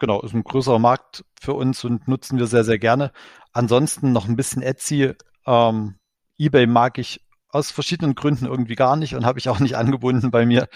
[0.01, 3.13] Genau, ist ein größerer Markt für uns und nutzen wir sehr, sehr gerne.
[3.53, 5.13] Ansonsten noch ein bisschen Etsy.
[5.45, 5.95] Ähm,
[6.37, 10.31] eBay mag ich aus verschiedenen Gründen irgendwie gar nicht und habe ich auch nicht angebunden
[10.31, 10.67] bei mir.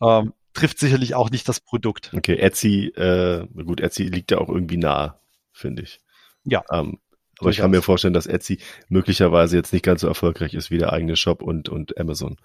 [0.00, 2.12] Ähm, trifft sicherlich auch nicht das Produkt.
[2.16, 5.20] Okay, Etsy, äh, gut, Etsy liegt ja auch irgendwie nah,
[5.52, 6.00] finde ich.
[6.44, 6.62] Ja.
[6.70, 6.98] Ähm,
[7.40, 10.78] aber ich kann mir vorstellen, dass Etsy möglicherweise jetzt nicht ganz so erfolgreich ist wie
[10.78, 12.36] der eigene Shop und, und Amazon.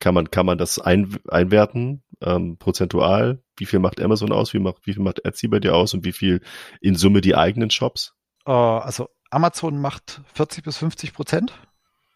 [0.00, 3.42] Kann man, kann man das ein, einwerten, ähm, prozentual?
[3.56, 4.54] Wie viel macht Amazon aus?
[4.54, 5.94] Wie, macht, wie viel macht Etsy bei dir aus?
[5.94, 6.40] Und wie viel
[6.80, 8.14] in Summe die eigenen Shops?
[8.46, 11.52] Uh, also Amazon macht 40 bis 50 Prozent.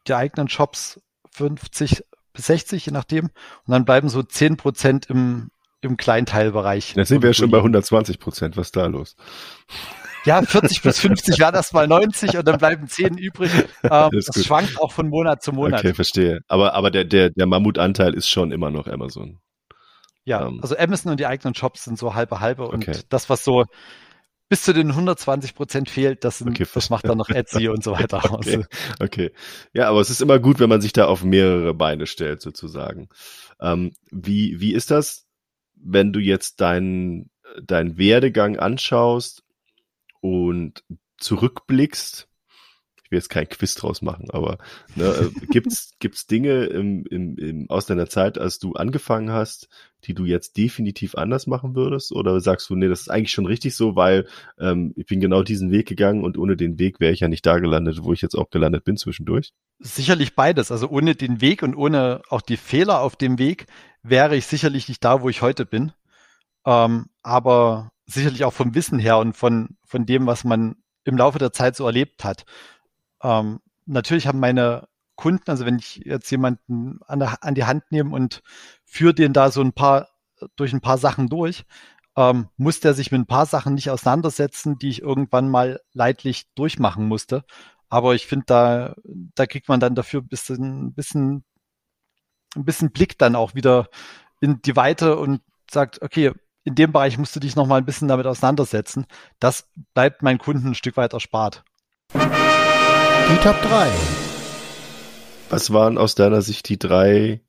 [0.09, 1.01] Die eigenen Shops
[1.33, 3.27] 50 bis 60, je nachdem.
[3.27, 3.33] Und
[3.68, 5.51] dann bleiben so 10 Prozent im,
[5.83, 6.94] im Kleinteilbereich.
[6.97, 8.57] Jetzt sind wir ja schon bei 120 Prozent.
[8.57, 9.14] Was ist da los?
[10.25, 13.51] Ja, 40 bis 50 wäre das mal 90 und dann bleiben 10 übrig.
[13.83, 14.45] Ähm, das gut.
[14.45, 15.81] schwankt auch von Monat zu Monat.
[15.81, 16.41] Okay, verstehe.
[16.49, 19.41] Aber, aber der, der, der Mammutanteil ist schon immer noch Amazon.
[20.25, 20.61] Ja, ähm.
[20.63, 22.99] also Amazon und die eigenen Shops sind so halbe halbe und okay.
[23.11, 23.65] das, was so
[24.49, 26.67] bis zu den 120 Prozent fehlt, das, sind, okay.
[26.73, 28.47] das macht dann noch Etsy und so weiter aus.
[28.47, 28.65] Okay.
[29.01, 29.31] okay.
[29.73, 33.09] Ja, aber es ist immer gut, wenn man sich da auf mehrere Beine stellt, sozusagen.
[33.61, 35.27] Ähm, wie, wie ist das,
[35.75, 37.31] wenn du jetzt deinen,
[37.63, 39.44] deinen Werdegang anschaust
[40.25, 40.83] und
[41.19, 42.29] zurückblickst?
[43.05, 44.57] Ich will jetzt kein Quiz draus machen, aber
[44.97, 49.69] ne, äh, gibt's gibt's Dinge im, im, im, aus deiner Zeit, als du angefangen hast,
[50.05, 52.11] die du jetzt definitiv anders machen würdest?
[52.11, 54.27] Oder sagst du, nee, das ist eigentlich schon richtig so, weil
[54.59, 57.45] ähm, ich bin genau diesen Weg gegangen und ohne den Weg wäre ich ja nicht
[57.45, 59.53] da gelandet, wo ich jetzt auch gelandet bin zwischendurch?
[59.81, 60.73] Sicherlich beides.
[60.73, 63.67] Also ohne den Weg und ohne auch die Fehler auf dem Weg
[64.03, 65.93] wäre ich sicherlich nicht da, wo ich heute bin.
[66.65, 71.38] Ähm, aber sicherlich auch vom Wissen her und von, von dem, was man im Laufe
[71.38, 72.45] der Zeit so erlebt hat.
[73.23, 77.85] Ähm, natürlich haben meine Kunden, also wenn ich jetzt jemanden an, der, an die Hand
[77.90, 78.43] nehme und
[78.85, 80.09] führe den da so ein paar,
[80.57, 81.64] durch ein paar Sachen durch,
[82.17, 86.47] ähm, muss der sich mit ein paar Sachen nicht auseinandersetzen, die ich irgendwann mal leidlich
[86.55, 87.45] durchmachen musste.
[87.88, 88.97] Aber ich finde, da,
[89.35, 91.45] da kriegt man dann dafür ein bisschen, ein bisschen,
[92.57, 93.88] ein bisschen Blick dann auch wieder
[94.40, 96.33] in die Weite und sagt, okay,
[96.64, 99.07] in dem Bereich musst du dich noch mal ein bisschen damit auseinandersetzen.
[99.38, 101.62] Das bleibt meinen Kunden ein Stück weit erspart.
[102.14, 103.90] Die Top 3.
[105.50, 107.42] Was waren aus deiner Sicht die drei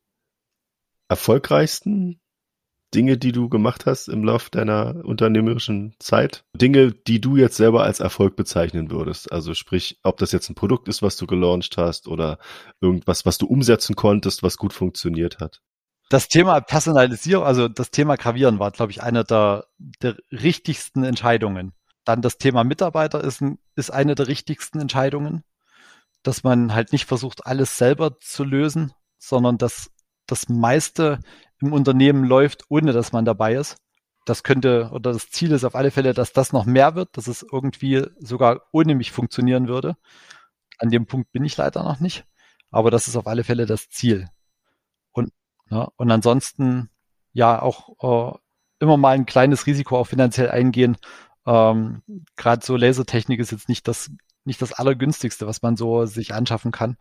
[1.08, 2.20] erfolgreichsten
[2.94, 6.44] Dinge, die du gemacht hast im Laufe deiner unternehmerischen Zeit?
[6.54, 9.32] Dinge, die du jetzt selber als Erfolg bezeichnen würdest.
[9.32, 12.38] Also sprich, ob das jetzt ein Produkt ist, was du gelauncht hast oder
[12.80, 15.62] irgendwas, was du umsetzen konntest, was gut funktioniert hat
[16.08, 19.66] das Thema Personalisierung, also das Thema Gravieren war, glaube ich, eine der,
[20.02, 21.72] der richtigsten Entscheidungen.
[22.04, 23.42] Dann das Thema Mitarbeiter ist,
[23.74, 25.42] ist eine der richtigsten Entscheidungen,
[26.22, 29.90] dass man halt nicht versucht, alles selber zu lösen, sondern dass
[30.26, 31.20] das meiste
[31.60, 33.76] im Unternehmen läuft, ohne dass man dabei ist.
[34.24, 37.28] Das könnte, oder das Ziel ist auf alle Fälle, dass das noch mehr wird, dass
[37.28, 39.96] es irgendwie sogar ohne mich funktionieren würde.
[40.78, 42.24] An dem Punkt bin ich leider noch nicht.
[42.70, 44.28] Aber das ist auf alle Fälle das Ziel.
[45.70, 45.88] Ne?
[45.96, 46.90] Und ansonsten
[47.32, 48.38] ja auch äh,
[48.80, 50.96] immer mal ein kleines Risiko auch finanziell eingehen.
[51.46, 52.02] Ähm,
[52.36, 54.10] Gerade so Lasertechnik ist jetzt nicht das,
[54.44, 56.96] nicht das allergünstigste, was man so sich anschaffen kann.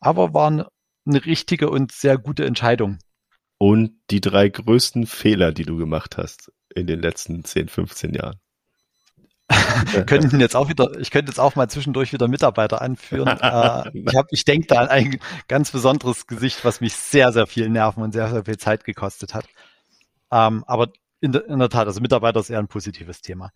[0.00, 0.68] Aber war eine,
[1.06, 2.98] eine richtige und sehr gute Entscheidung.
[3.58, 8.38] Und die drei größten Fehler, die du gemacht hast in den letzten 10, 15 Jahren?
[10.06, 13.28] Könnten jetzt auch wieder, ich könnte jetzt auch mal zwischendurch wieder Mitarbeiter anführen.
[13.40, 17.46] äh, ich hab, ich denke da an ein ganz besonderes Gesicht, was mich sehr, sehr
[17.46, 19.46] viel Nerven und sehr, sehr viel Zeit gekostet hat.
[20.32, 20.88] Ähm, aber
[21.20, 23.52] in, de, in, der Tat, also Mitarbeiter ist eher ein positives Thema.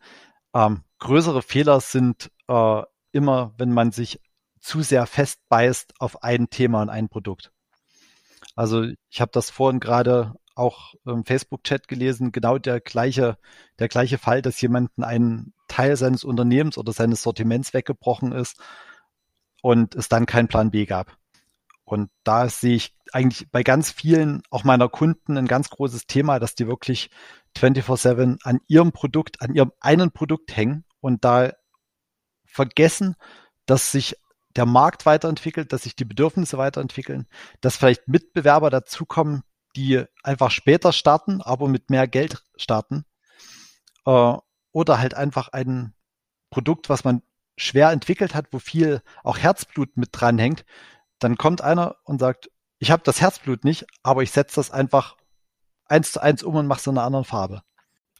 [0.55, 4.21] Ähm, größere Fehler sind äh, immer, wenn man sich
[4.61, 7.51] zu sehr festbeißt auf ein Thema und ein Produkt.
[8.55, 13.39] Also ich habe das vorhin gerade auch im Facebook-Chat gelesen, genau der gleiche,
[13.79, 18.61] der gleiche Fall, dass jemanden ein Teil seines Unternehmens oder seines Sortiments weggebrochen ist
[19.63, 21.17] und es dann keinen Plan B gab.
[21.85, 26.39] Und da sehe ich eigentlich bei ganz vielen, auch meiner Kunden, ein ganz großes Thema,
[26.39, 27.11] dass die wirklich
[27.57, 31.53] 24-7 an ihrem Produkt, an ihrem einen Produkt hängen und da
[32.45, 33.17] vergessen,
[33.67, 34.17] dass sich
[34.57, 37.27] der Markt weiterentwickelt, dass sich die Bedürfnisse weiterentwickeln,
[37.61, 39.43] dass vielleicht Mitbewerber dazukommen,
[39.77, 43.05] die einfach später starten, aber mit mehr Geld starten.
[44.07, 44.37] Äh,
[44.73, 45.95] oder halt einfach ein
[46.51, 47.23] Produkt, was man
[47.57, 50.65] schwer entwickelt hat, wo viel auch Herzblut mit dranhängt,
[51.19, 55.17] dann kommt einer und sagt, ich habe das Herzblut nicht, aber ich setze das einfach
[55.85, 57.63] eins zu eins um und mache es in einer anderen Farbe.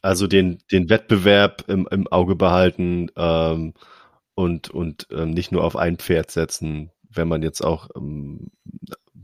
[0.01, 3.73] Also den, den Wettbewerb im, im Auge behalten ähm,
[4.35, 8.51] und, und ähm, nicht nur auf ein Pferd setzen, wenn man jetzt auch ähm,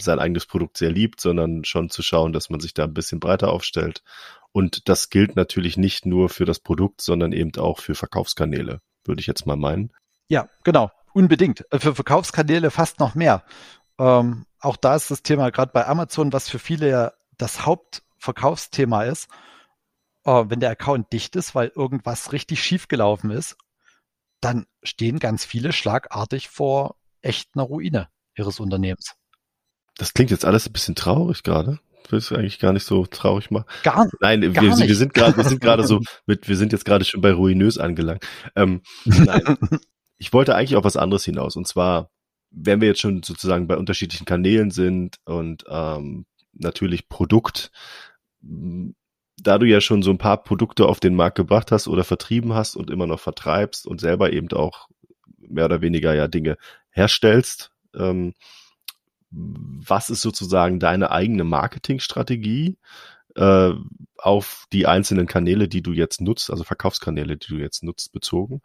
[0.01, 3.19] sein eigenes Produkt sehr liebt, sondern schon zu schauen, dass man sich da ein bisschen
[3.19, 4.03] breiter aufstellt.
[4.51, 9.21] Und das gilt natürlich nicht nur für das Produkt, sondern eben auch für Verkaufskanäle, würde
[9.21, 9.91] ich jetzt mal meinen.
[10.27, 11.65] Ja, genau, unbedingt.
[11.71, 13.43] Äh, für Verkaufskanäle fast noch mehr.
[13.99, 19.03] Ähm, auch da ist das Thema gerade bei Amazon, was für viele ja das Hauptverkaufsthema
[19.03, 19.27] ist.
[20.25, 23.57] Äh, wenn der Account dicht ist, weil irgendwas richtig schief gelaufen ist,
[24.41, 29.15] dann stehen ganz viele schlagartig vor echt einer Ruine ihres Unternehmens.
[29.97, 31.79] Das klingt jetzt alles ein bisschen traurig gerade.
[32.05, 33.65] Ich will es eigentlich gar nicht so traurig machen.
[33.83, 34.87] Gar, nein, gar wir, nicht.
[34.87, 37.77] wir sind gerade, wir sind gerade so mit, wir sind jetzt gerade schon bei ruinös
[37.77, 38.25] angelangt.
[38.55, 39.57] Ähm, nein,
[40.17, 41.57] ich wollte eigentlich auf was anderes hinaus.
[41.57, 42.09] Und zwar,
[42.49, 47.71] wenn wir jetzt schon sozusagen bei unterschiedlichen Kanälen sind und ähm, natürlich Produkt,
[48.41, 52.53] da du ja schon so ein paar Produkte auf den Markt gebracht hast oder vertrieben
[52.53, 54.87] hast und immer noch vertreibst und selber eben auch
[55.37, 56.57] mehr oder weniger ja Dinge
[56.89, 58.33] herstellst, ähm,
[59.37, 62.77] was ist sozusagen deine eigene Marketingstrategie
[63.35, 63.71] äh,
[64.17, 68.61] auf die einzelnen Kanäle, die du jetzt nutzt, also Verkaufskanäle, die du jetzt nutzt, bezogen?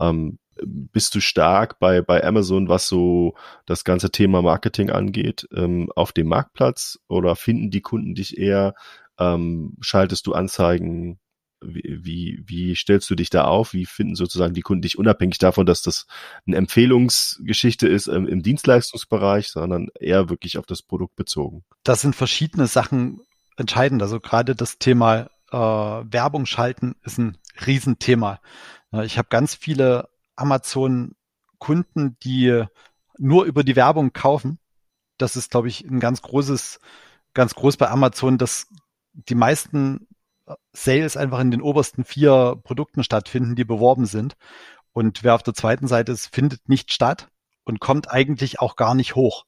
[0.00, 3.34] Ähm, bist du stark bei, bei Amazon, was so
[3.66, 8.74] das ganze Thema Marketing angeht, ähm, auf dem Marktplatz oder finden die Kunden dich eher?
[9.18, 11.18] Ähm, schaltest du Anzeigen?
[11.64, 13.72] Wie, wie, stellst du dich da auf?
[13.72, 16.06] Wie finden sozusagen die Kunden dich unabhängig davon, dass das
[16.46, 21.64] eine Empfehlungsgeschichte ist ähm, im Dienstleistungsbereich, sondern eher wirklich auf das Produkt bezogen?
[21.84, 23.20] Das sind verschiedene Sachen
[23.56, 24.02] entscheidend.
[24.02, 28.40] Also gerade das Thema äh, Werbung schalten ist ein Riesenthema.
[29.04, 32.64] Ich habe ganz viele Amazon-Kunden, die
[33.18, 34.58] nur über die Werbung kaufen.
[35.18, 36.80] Das ist, glaube ich, ein ganz großes,
[37.34, 38.68] ganz groß bei Amazon, dass
[39.12, 40.08] die meisten
[40.72, 44.34] Sales einfach in den obersten vier Produkten stattfinden, die beworben sind.
[44.92, 47.28] Und wer auf der zweiten Seite ist, findet nicht statt
[47.64, 49.44] und kommt eigentlich auch gar nicht hoch.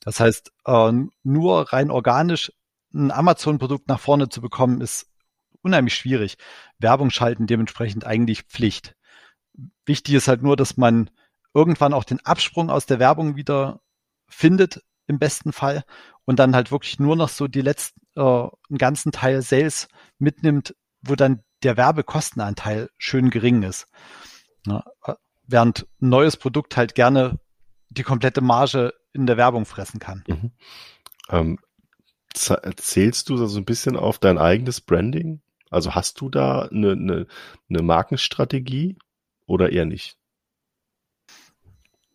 [0.00, 2.52] Das heißt, äh, nur rein organisch
[2.94, 5.08] ein Amazon-Produkt nach vorne zu bekommen, ist
[5.62, 6.38] unheimlich schwierig.
[6.78, 8.94] Werbung schalten dementsprechend eigentlich Pflicht.
[9.84, 11.10] Wichtig ist halt nur, dass man
[11.54, 13.80] irgendwann auch den Absprung aus der Werbung wieder
[14.28, 15.84] findet, im besten Fall,
[16.24, 19.88] und dann halt wirklich nur noch so die letzten, äh, einen ganzen Teil Sales
[20.18, 23.86] mitnimmt, wo dann der Werbekostenanteil schön gering ist.
[24.66, 24.84] Ja,
[25.46, 27.38] während ein neues Produkt halt gerne
[27.88, 30.24] die komplette Marge in der Werbung fressen kann.
[30.26, 30.50] Mhm.
[31.30, 31.58] Ähm,
[32.34, 35.40] zählst du so ein bisschen auf dein eigenes Branding?
[35.70, 37.26] Also hast du da eine, eine,
[37.68, 38.98] eine Markenstrategie
[39.46, 40.18] oder eher nicht?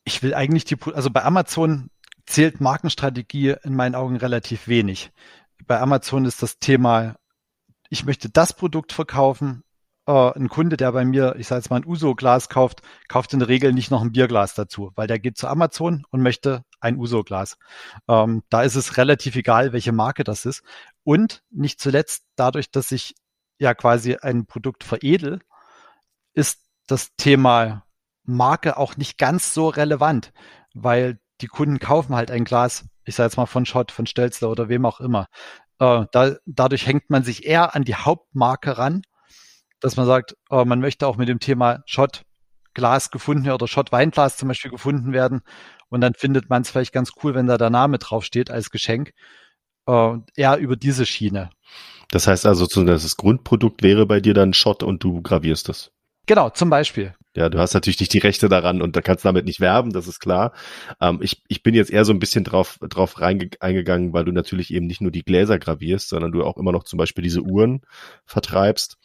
[0.04, 1.90] Ich will eigentlich die, also bei Amazon
[2.32, 5.12] zählt Markenstrategie in meinen Augen relativ wenig.
[5.68, 7.16] Bei Amazon ist das Thema,
[7.90, 9.64] ich möchte das Produkt verkaufen.
[10.08, 13.40] Äh, ein Kunde, der bei mir, ich sage jetzt mal ein Uso-Glas kauft, kauft in
[13.40, 16.98] der Regel nicht noch ein Bierglas dazu, weil der geht zu Amazon und möchte ein
[16.98, 17.58] Uso-Glas.
[18.08, 20.64] Ähm, da ist es relativ egal, welche Marke das ist.
[21.04, 23.16] Und nicht zuletzt dadurch, dass ich
[23.60, 25.42] ja quasi ein Produkt veredel,
[26.34, 27.86] ist das Thema
[28.24, 30.32] Marke auch nicht ganz so relevant,
[30.74, 34.50] weil die Kunden kaufen halt ein Glas, ich sage jetzt mal von Schott, von Stelzler
[34.50, 35.28] oder wem auch immer.
[35.80, 39.02] Äh, da, dadurch hängt man sich eher an die Hauptmarke ran,
[39.80, 42.24] dass man sagt, äh, man möchte auch mit dem Thema Schott
[42.74, 45.42] Glas gefunden oder Schott Weinglas zum Beispiel gefunden werden.
[45.90, 49.12] Und dann findet man es vielleicht ganz cool, wenn da der Name draufsteht als Geschenk.
[49.88, 51.50] Äh, eher über diese Schiene.
[52.12, 55.92] Das heißt also, das Grundprodukt wäre bei dir dann Schott und du gravierst es.
[56.28, 57.16] Genau, zum Beispiel.
[57.36, 60.08] Ja, du hast natürlich nicht die Rechte daran und da kannst damit nicht werben, das
[60.08, 60.54] ist klar.
[61.00, 64.74] Ähm, ich, ich bin jetzt eher so ein bisschen drauf, drauf reingegangen, weil du natürlich
[64.74, 67.82] eben nicht nur die Gläser gravierst, sondern du auch immer noch zum Beispiel diese Uhren
[68.26, 68.98] vertreibst,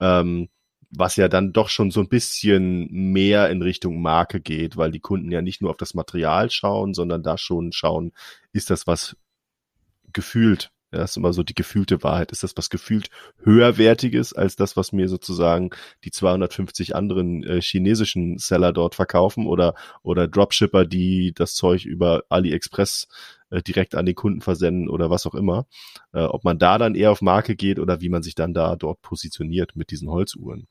[0.00, 0.48] ähm,
[0.90, 5.00] was ja dann doch schon so ein bisschen mehr in Richtung Marke geht, weil die
[5.00, 8.12] Kunden ja nicht nur auf das Material schauen, sondern da schon schauen,
[8.52, 9.16] ist das was
[10.12, 12.32] gefühlt das ist immer so die gefühlte Wahrheit.
[12.32, 13.08] Ist das was gefühlt
[13.42, 15.70] höherwertiges als das, was mir sozusagen
[16.04, 22.24] die 250 anderen äh, chinesischen Seller dort verkaufen oder, oder Dropshipper, die das Zeug über
[22.28, 23.08] AliExpress
[23.50, 25.66] äh, direkt an den Kunden versenden oder was auch immer.
[26.12, 28.76] Äh, ob man da dann eher auf Marke geht oder wie man sich dann da
[28.76, 30.68] dort positioniert mit diesen Holzuhren.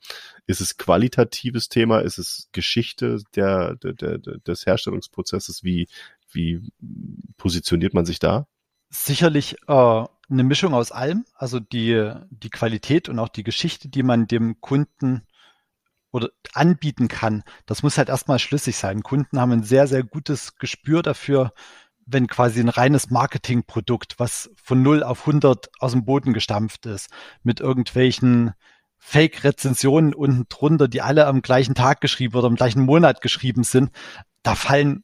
[0.48, 2.00] Ist es qualitatives Thema?
[2.00, 5.64] Ist es Geschichte der, der, der, des Herstellungsprozesses?
[5.64, 5.88] Wie,
[6.32, 6.62] wie
[7.38, 8.48] positioniert man sich da?
[8.92, 14.04] Sicherlich äh, eine Mischung aus allem, also die, die Qualität und auch die Geschichte, die
[14.04, 15.24] man dem Kunden
[16.12, 19.02] oder anbieten kann, das muss halt erstmal schlüssig sein.
[19.02, 21.54] Kunden haben ein sehr, sehr gutes Gespür dafür,
[22.06, 27.10] wenn quasi ein reines Marketingprodukt, was von 0 auf 100 aus dem Boden gestampft ist,
[27.44, 28.54] mit irgendwelchen
[28.98, 33.92] Fake-Rezensionen unten drunter, die alle am gleichen Tag geschrieben oder am gleichen Monat geschrieben sind,
[34.44, 35.04] da fallen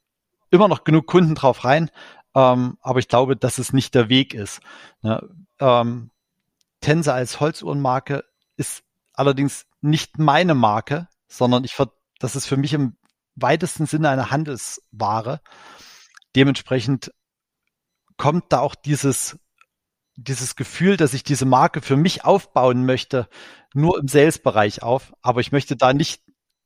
[0.49, 1.89] immer noch genug Kunden drauf rein.
[2.37, 4.59] Ähm, aber ich glaube, dass es nicht der Weg ist.
[5.01, 5.27] Ne?
[5.59, 6.11] Ähm,
[6.81, 8.25] Tense als Holzuhrenmarke
[8.57, 8.83] ist
[9.13, 11.75] allerdings nicht meine Marke, sondern ich,
[12.19, 12.95] das ist für mich im
[13.33, 15.41] weitesten Sinne eine Handelsware.
[16.35, 17.11] Dementsprechend
[18.17, 19.39] kommt da auch dieses,
[20.15, 23.27] dieses Gefühl, dass ich diese Marke für mich aufbauen möchte,
[23.73, 25.11] nur im Sales-Bereich auf.
[25.23, 26.21] Aber ich möchte da nicht,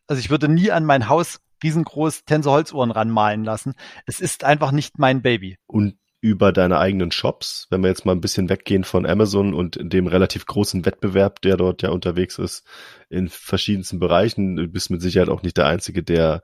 [0.07, 3.73] also ich würde nie an mein Haus riesengroß Tensor Holzuhren ranmalen lassen.
[4.05, 5.57] Es ist einfach nicht mein Baby.
[5.67, 9.79] Und über deine eigenen Shops, wenn wir jetzt mal ein bisschen weggehen von Amazon und
[9.81, 12.63] dem relativ großen Wettbewerb, der dort ja unterwegs ist,
[13.09, 14.55] in verschiedensten Bereichen.
[14.55, 16.43] Du bist mit Sicherheit auch nicht der Einzige, der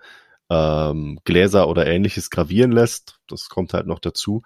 [0.50, 3.20] ähm, Gläser oder ähnliches gravieren lässt.
[3.28, 4.42] Das kommt halt noch dazu.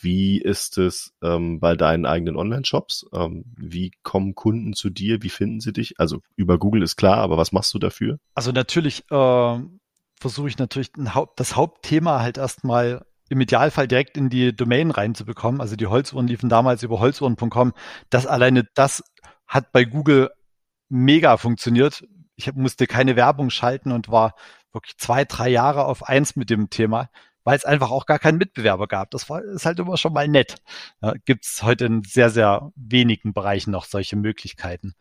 [0.00, 3.06] Wie ist es ähm, bei deinen eigenen Online-Shops?
[3.12, 5.22] Ähm, wie kommen Kunden zu dir?
[5.22, 6.00] Wie finden sie dich?
[6.00, 8.18] Also über Google ist klar, aber was machst du dafür?
[8.34, 9.58] Also natürlich äh,
[10.22, 15.60] versuche ich natürlich Haupt, das Hauptthema halt erstmal im Idealfall direkt in die Domain reinzubekommen.
[15.60, 17.72] Also die Holzuhren liefen damals über holzuhren.com.
[18.10, 19.02] Das alleine, das
[19.46, 20.30] hat bei Google
[20.88, 22.04] mega funktioniert.
[22.36, 24.34] Ich musste keine Werbung schalten und war
[24.72, 27.10] wirklich zwei, drei Jahre auf eins mit dem Thema,
[27.44, 29.10] weil es einfach auch gar keinen Mitbewerber gab.
[29.10, 30.56] Das war, ist halt immer schon mal nett.
[31.00, 34.94] Ja, Gibt es heute in sehr, sehr wenigen Bereichen noch solche Möglichkeiten.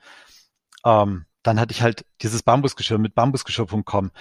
[0.85, 4.11] Ähm, dann hatte ich halt dieses Bambusgeschirr mit bambusgeschirr.com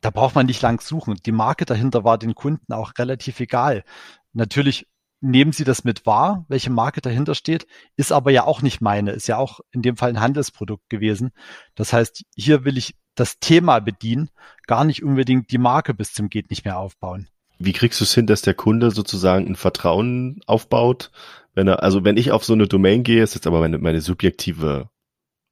[0.00, 1.16] da braucht man nicht lang suchen.
[1.26, 3.84] Die Marke dahinter war den Kunden auch relativ egal.
[4.32, 4.86] Natürlich
[5.20, 9.10] nehmen sie das mit wahr, welche Marke dahinter steht, ist aber ja auch nicht meine,
[9.10, 11.30] ist ja auch in dem Fall ein Handelsprodukt gewesen.
[11.74, 14.30] Das heißt, hier will ich das Thema bedienen,
[14.66, 17.28] gar nicht unbedingt die Marke bis zum geht nicht mehr aufbauen.
[17.58, 21.10] Wie kriegst du es hin, dass der Kunde sozusagen ein Vertrauen aufbaut?
[21.54, 24.00] Wenn er, also wenn ich auf so eine Domain gehe, ist jetzt aber meine, meine
[24.00, 24.88] subjektive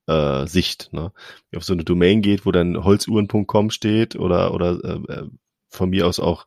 [0.07, 0.93] äh, Sicht.
[0.93, 1.13] Ne?
[1.55, 5.29] Auf so eine Domain geht, wo dann holzuhren.com steht oder, oder äh, äh,
[5.69, 6.47] von mir aus auch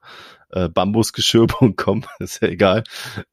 [0.52, 2.84] äh, bambusgeschirr.com, ist ja egal,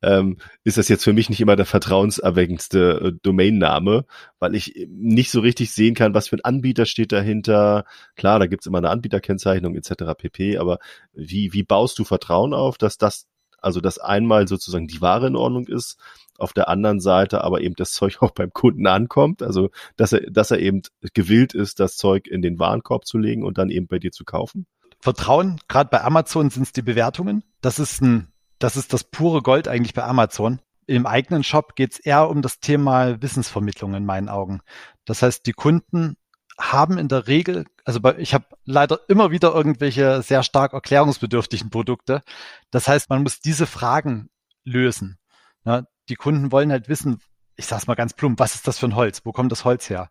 [0.02, 4.04] ähm, ist das jetzt für mich nicht immer der vertrauenserweckendste äh, Domainname,
[4.38, 7.84] weil ich nicht so richtig sehen kann, was für ein Anbieter steht dahinter.
[8.16, 10.14] Klar, da gibt's immer eine Anbieterkennzeichnung etc.
[10.16, 10.58] pp.
[10.58, 10.78] Aber
[11.12, 13.26] wie, wie baust du Vertrauen auf, dass das,
[13.58, 15.98] also dass einmal sozusagen die Ware in Ordnung ist,
[16.40, 20.30] auf der anderen Seite aber eben das Zeug auch beim Kunden ankommt, also dass er,
[20.30, 20.82] dass er eben
[21.14, 24.24] gewillt ist, das Zeug in den Warenkorb zu legen und dann eben bei dir zu
[24.24, 24.66] kaufen?
[25.00, 27.44] Vertrauen, gerade bei Amazon sind es die Bewertungen.
[27.60, 30.60] Das ist ein, das ist das pure Gold eigentlich bei Amazon.
[30.86, 34.60] Im eigenen Shop geht es eher um das Thema Wissensvermittlung in meinen Augen.
[35.04, 36.16] Das heißt, die Kunden
[36.58, 41.70] haben in der Regel, also bei, ich habe leider immer wieder irgendwelche sehr stark erklärungsbedürftigen
[41.70, 42.22] Produkte.
[42.70, 44.30] Das heißt, man muss diese Fragen
[44.64, 45.18] lösen.
[45.64, 47.20] Ja, die Kunden wollen halt wissen,
[47.56, 49.22] ich sag's mal ganz plump, was ist das für ein Holz?
[49.24, 50.10] Wo kommt das Holz her?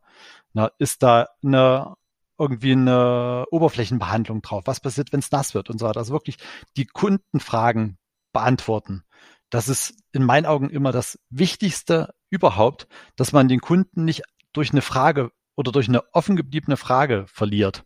[0.53, 1.95] Na, ist da eine
[2.37, 4.63] irgendwie eine Oberflächenbehandlung drauf?
[4.65, 5.99] Was passiert, wenn es nass wird und so weiter?
[5.99, 6.37] Also wirklich
[6.75, 7.97] die Kundenfragen
[8.33, 9.03] beantworten.
[9.49, 14.71] Das ist in meinen Augen immer das Wichtigste überhaupt, dass man den Kunden nicht durch
[14.71, 17.83] eine Frage oder durch eine offen gebliebene Frage verliert.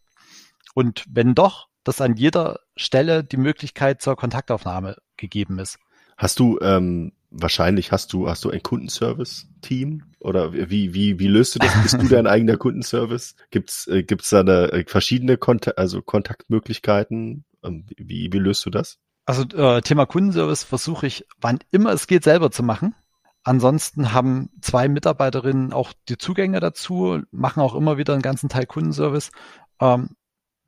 [0.73, 5.79] Und wenn doch, dass an jeder Stelle die Möglichkeit zur Kontaktaufnahme gegeben ist.
[6.17, 10.03] Hast du ähm, wahrscheinlich hast du, hast du ein Kundenservice-Team?
[10.19, 11.81] Oder wie, wie, wie löst du das?
[11.81, 13.35] Bist du dein eigener Kundenservice?
[13.51, 17.45] Gibt's, äh, gibt's da eine, äh, verschiedene Konta also Kontaktmöglichkeiten?
[17.63, 18.97] Ähm, wie, wie löst du das?
[19.25, 22.95] Also äh, Thema Kundenservice versuche ich, wann immer es geht, selber zu machen.
[23.43, 28.65] Ansonsten haben zwei Mitarbeiterinnen auch die Zugänge dazu, machen auch immer wieder einen ganzen Teil
[28.65, 29.31] Kundenservice.
[29.79, 30.15] Ähm,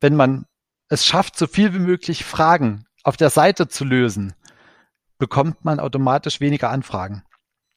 [0.00, 0.46] wenn man
[0.88, 4.34] es schafft, so viel wie möglich Fragen auf der Seite zu lösen,
[5.22, 7.22] bekommt man automatisch weniger Anfragen.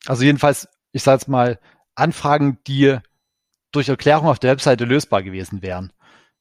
[0.08, 1.60] Also jedenfalls, ich sage jetzt mal,
[1.94, 2.98] Anfragen, die
[3.72, 5.94] durch Erklärung auf der Webseite lösbar gewesen wären.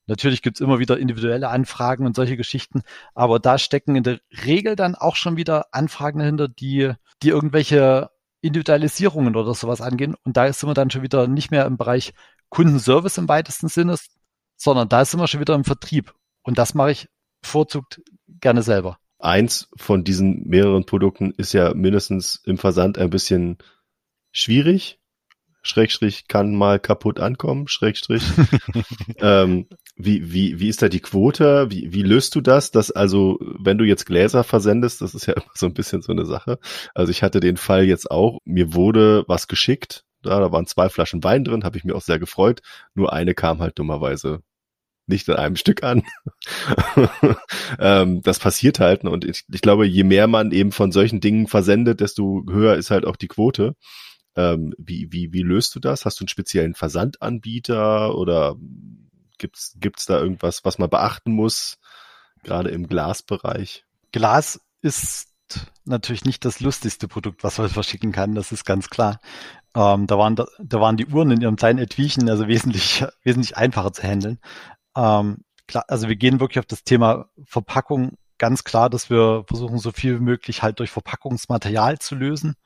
[0.06, 2.84] Natürlich gibt's immer wieder individuelle Anfragen und solche Geschichten,
[3.14, 8.08] aber da stecken in der Regel dann auch schon wieder Anfragen dahinter, die, die irgendwelche
[8.40, 10.14] Individualisierungen oder sowas angehen.
[10.24, 12.14] Und da sind wir dann schon wieder nicht mehr im Bereich
[12.48, 13.98] Kundenservice im weitesten Sinne,
[14.56, 16.14] sondern da sind wir schon wieder im Vertrieb.
[16.44, 17.08] Und das mache ich
[17.42, 18.00] bevorzugt
[18.40, 23.58] gerne selber eins von diesen mehreren Produkten ist ja mindestens im Versand ein bisschen
[24.32, 25.00] schwierig.
[25.62, 28.22] Schrägstrich kann mal kaputt ankommen, Schrägstrich.
[29.18, 29.66] ähm,
[29.96, 31.70] wie, wie, wie ist da die Quote?
[31.70, 32.70] Wie, wie löst du das?
[32.70, 36.12] Dass also, wenn du jetzt Gläser versendest, das ist ja immer so ein bisschen so
[36.12, 36.58] eine Sache.
[36.94, 40.88] Also ich hatte den Fall jetzt auch, mir wurde was geschickt, da, da waren zwei
[40.90, 42.60] Flaschen Wein drin, habe ich mir auch sehr gefreut.
[42.94, 44.40] Nur eine kam halt dummerweise
[45.06, 46.02] nicht in einem Stück an.
[47.78, 49.04] ähm, das passiert halt.
[49.04, 52.90] Und ich, ich, glaube, je mehr man eben von solchen Dingen versendet, desto höher ist
[52.90, 53.74] halt auch die Quote.
[54.36, 56.04] Ähm, wie, wie, wie löst du das?
[56.04, 58.56] Hast du einen speziellen Versandanbieter oder
[59.38, 61.78] gibt's gibt's da irgendwas, was man beachten muss,
[62.42, 63.84] gerade im Glasbereich?
[64.12, 65.28] Glas ist
[65.84, 69.20] natürlich nicht das lustigste Produkt, was man verschicken kann, das ist ganz klar.
[69.76, 73.56] Ähm, da, waren, da, da waren die Uhren in ihrem kleinen Etwiechen also wesentlich, wesentlich
[73.56, 74.38] einfacher zu handeln.
[74.96, 79.78] Ähm, klar, also wir gehen wirklich auf das Thema Verpackung ganz klar, dass wir versuchen,
[79.78, 82.56] so viel wie möglich halt durch Verpackungsmaterial zu lösen.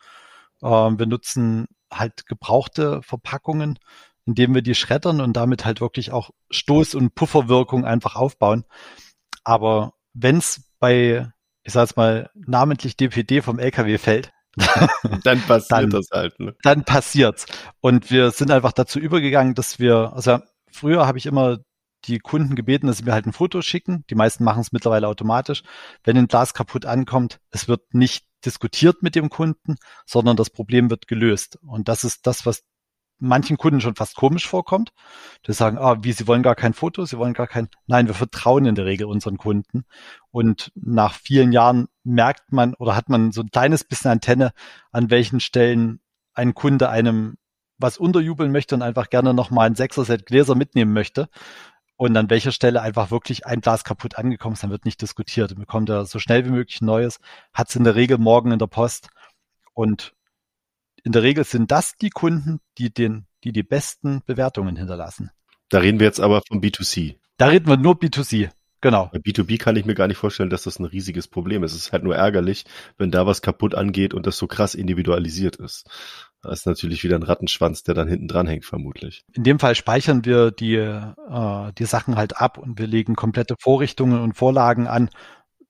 [0.63, 3.79] Ähm, wir nutzen halt gebrauchte Verpackungen,
[4.27, 8.65] indem wir die schreddern und damit halt wirklich auch Stoß- und Pufferwirkung einfach aufbauen.
[9.45, 11.31] Aber wenn es bei,
[11.63, 14.33] ich sag jetzt mal, namentlich DPD vom LKW fällt,
[15.25, 16.41] dann passiert dann, das halt.
[16.41, 16.55] Ne?
[16.63, 17.47] Dann passiert's.
[17.81, 21.59] Und wir sind einfach dazu übergegangen, dass wir, also früher habe ich immer
[22.05, 24.05] die Kunden gebeten, dass sie mir halt ein Foto schicken.
[24.11, 25.63] Die meisten machen es mittlerweile automatisch.
[26.05, 29.77] Wenn ein Glas kaputt ankommt, es wird nicht diskutiert mit dem Kunden,
[30.07, 31.59] sondern das Problem wird gelöst.
[31.63, 32.63] Und das ist das, was
[33.19, 34.93] manchen Kunden schon fast komisch vorkommt.
[35.47, 38.15] Die sagen, ah, wie, sie wollen gar kein Foto, sie wollen gar kein, nein, wir
[38.15, 39.85] vertrauen in der Regel unseren Kunden.
[40.31, 44.53] Und nach vielen Jahren merkt man oder hat man so ein kleines bisschen Antenne,
[44.93, 46.01] an welchen Stellen
[46.35, 47.37] ein Kunde einem
[47.81, 51.29] was unterjubeln möchte und einfach gerne nochmal ein Sechser-Set Gläser mitnehmen möchte
[51.99, 55.51] und an welcher Stelle einfach wirklich ein Glas kaputt angekommen ist, dann wird nicht diskutiert.
[55.51, 57.19] Man bekommt er so schnell wie möglich ein neues,
[57.53, 59.09] hat es in der Regel morgen in der Post
[59.75, 60.15] und
[61.03, 65.31] in der Regel sind das die Kunden, die den, die die besten Bewertungen hinterlassen.
[65.71, 67.17] Da reden wir jetzt aber vom B2C.
[67.37, 68.51] Da reden wir nur B2C.
[68.81, 69.11] Genau.
[69.13, 71.73] Bei B2B kann ich mir gar nicht vorstellen, dass das ein riesiges Problem ist.
[71.73, 72.65] Es ist halt nur ärgerlich,
[72.97, 75.89] wenn da was kaputt angeht und das so krass individualisiert ist.
[76.43, 79.25] Da ist natürlich wieder ein Rattenschwanz, der dann hinten dran hängt, vermutlich.
[79.33, 83.57] In dem Fall speichern wir die, äh, die Sachen halt ab und wir legen komplette
[83.59, 85.11] Vorrichtungen und Vorlagen an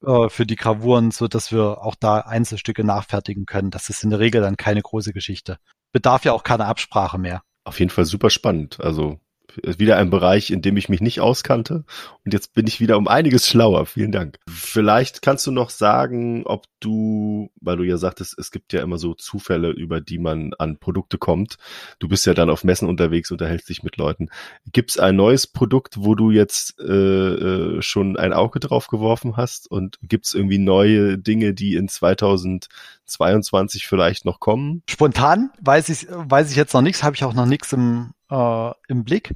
[0.04, 3.70] äh, für die Gravuren, so dass wir auch da Einzelstücke nachfertigen können.
[3.70, 5.58] Das ist in der Regel dann keine große Geschichte.
[5.92, 7.42] Bedarf ja auch keine Absprache mehr.
[7.64, 8.78] Auf jeden Fall super spannend.
[8.80, 9.20] Also
[9.62, 11.84] wieder ein Bereich, in dem ich mich nicht auskannte.
[12.24, 13.86] Und jetzt bin ich wieder um einiges schlauer.
[13.86, 14.38] Vielen Dank.
[14.48, 18.98] Vielleicht kannst du noch sagen, ob du, weil du ja sagtest, es gibt ja immer
[18.98, 21.56] so Zufälle, über die man an Produkte kommt.
[21.98, 24.28] Du bist ja dann auf Messen unterwegs, unterhältst dich mit Leuten.
[24.70, 29.36] Gibt es ein neues Produkt, wo du jetzt äh, äh schon ein Auge drauf geworfen
[29.36, 29.70] hast?
[29.70, 34.82] Und gibt es irgendwie neue Dinge, die in 2022 vielleicht noch kommen?
[34.88, 38.70] Spontan weiß ich, weiß ich jetzt noch nichts, habe ich auch noch nichts im äh,
[38.88, 39.34] im Blick.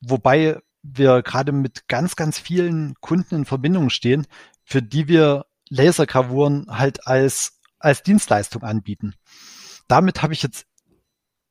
[0.00, 4.26] Wobei wir gerade mit ganz, ganz vielen Kunden in Verbindung stehen,
[4.64, 9.14] für die wir Lasergravuren halt als, als Dienstleistung anbieten.
[9.88, 10.66] Damit habe ich jetzt,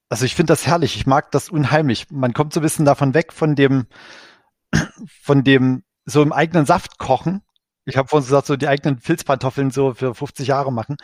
[0.09, 2.07] also ich finde das herrlich, ich mag das unheimlich.
[2.09, 3.87] Man kommt so ein bisschen davon weg von dem,
[5.21, 7.41] von dem so im eigenen Saft kochen.
[7.85, 10.97] Ich habe vorhin gesagt, so die eigenen Filzpantoffeln so für 50 Jahre machen,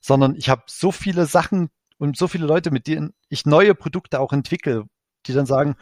[0.00, 1.68] sondern ich habe so viele Sachen
[1.98, 4.86] und so viele Leute, mit denen ich neue Produkte auch entwickle,
[5.26, 5.76] die dann sagen,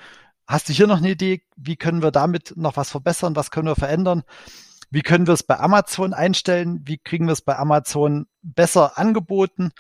[0.47, 1.43] hast du hier noch eine Idee?
[1.57, 3.37] Wie können wir damit noch was verbessern?
[3.37, 4.23] Was können wir verändern?
[4.91, 6.81] Wie können wir es bei Amazon einstellen?
[6.85, 9.71] Wie kriegen wir es bei Amazon besser angeboten?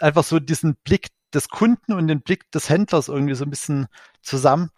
[0.00, 3.86] Einfach so diesen Blick des Kunden und den Blick des Händlers irgendwie so ein bisschen
[4.22, 4.70] zusammen.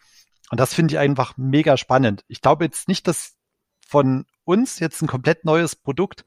[0.50, 2.24] Und das finde ich einfach mega spannend.
[2.28, 3.34] Ich glaube jetzt nicht, dass
[3.88, 6.24] von uns jetzt ein komplett neues Produkt,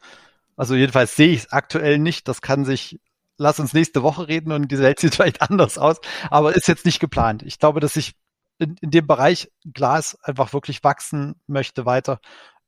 [0.58, 2.28] also jedenfalls sehe ich es aktuell nicht.
[2.28, 3.00] Das kann sich
[3.38, 6.86] lass uns nächste Woche reden und die Welt sieht vielleicht anders aus, aber ist jetzt
[6.86, 7.44] nicht geplant.
[7.44, 8.14] Ich glaube, dass ich
[8.58, 12.20] in, in dem Bereich Glas einfach wirklich wachsen möchte weiter.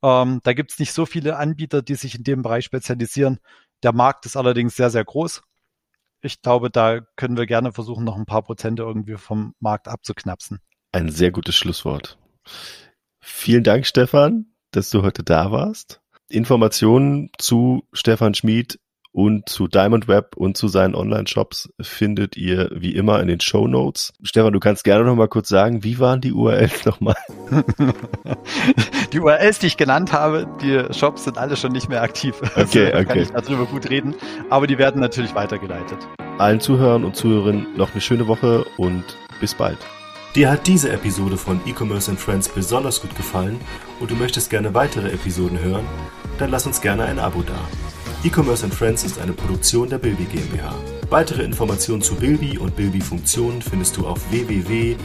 [0.02, 3.38] Ähm, da gibt es nicht so viele Anbieter, die sich in dem Bereich spezialisieren.
[3.82, 5.42] Der Markt ist allerdings sehr, sehr groß.
[6.20, 10.58] Ich glaube, da können wir gerne versuchen, noch ein paar Prozente irgendwie vom Markt abzuknapsen.
[10.92, 12.18] Ein sehr gutes Schlusswort.
[13.20, 16.00] Vielen Dank, Stefan, dass du heute da warst.
[16.28, 18.80] Informationen zu Stefan Schmid
[19.12, 23.66] und zu Diamond Web und zu seinen Online-Shops findet ihr wie immer in den Show
[23.66, 24.12] Notes.
[24.22, 27.16] Stefan, du kannst gerne noch mal kurz sagen, wie waren die URLs nochmal?
[29.12, 32.34] die URLs, die ich genannt habe, die Shops sind alle schon nicht mehr aktiv.
[32.58, 33.04] Okay, also, okay.
[33.04, 34.14] Kann ich darüber gut reden,
[34.50, 35.98] aber die werden natürlich weitergeleitet.
[36.38, 39.04] Allen Zuhörern und Zuhörerinnen noch eine schöne Woche und
[39.40, 39.78] bis bald.
[40.34, 43.60] Dir hat diese Episode von E-Commerce and Friends besonders gut gefallen
[44.00, 45.86] und du möchtest gerne weitere Episoden hören?
[46.38, 47.54] Dann lass uns gerne ein Abo da.
[48.24, 50.74] E-Commerce and Friends ist eine Produktion der Bilby GmbH.
[51.08, 54.96] Weitere Informationen zu Bilby und Bilby-Funktionen findest du auf www.bilby.io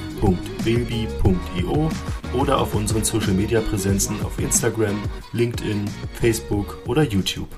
[2.34, 5.00] oder auf unseren Social-Media-Präsenzen auf Instagram,
[5.32, 5.86] LinkedIn,
[6.20, 7.50] Facebook oder YouTube.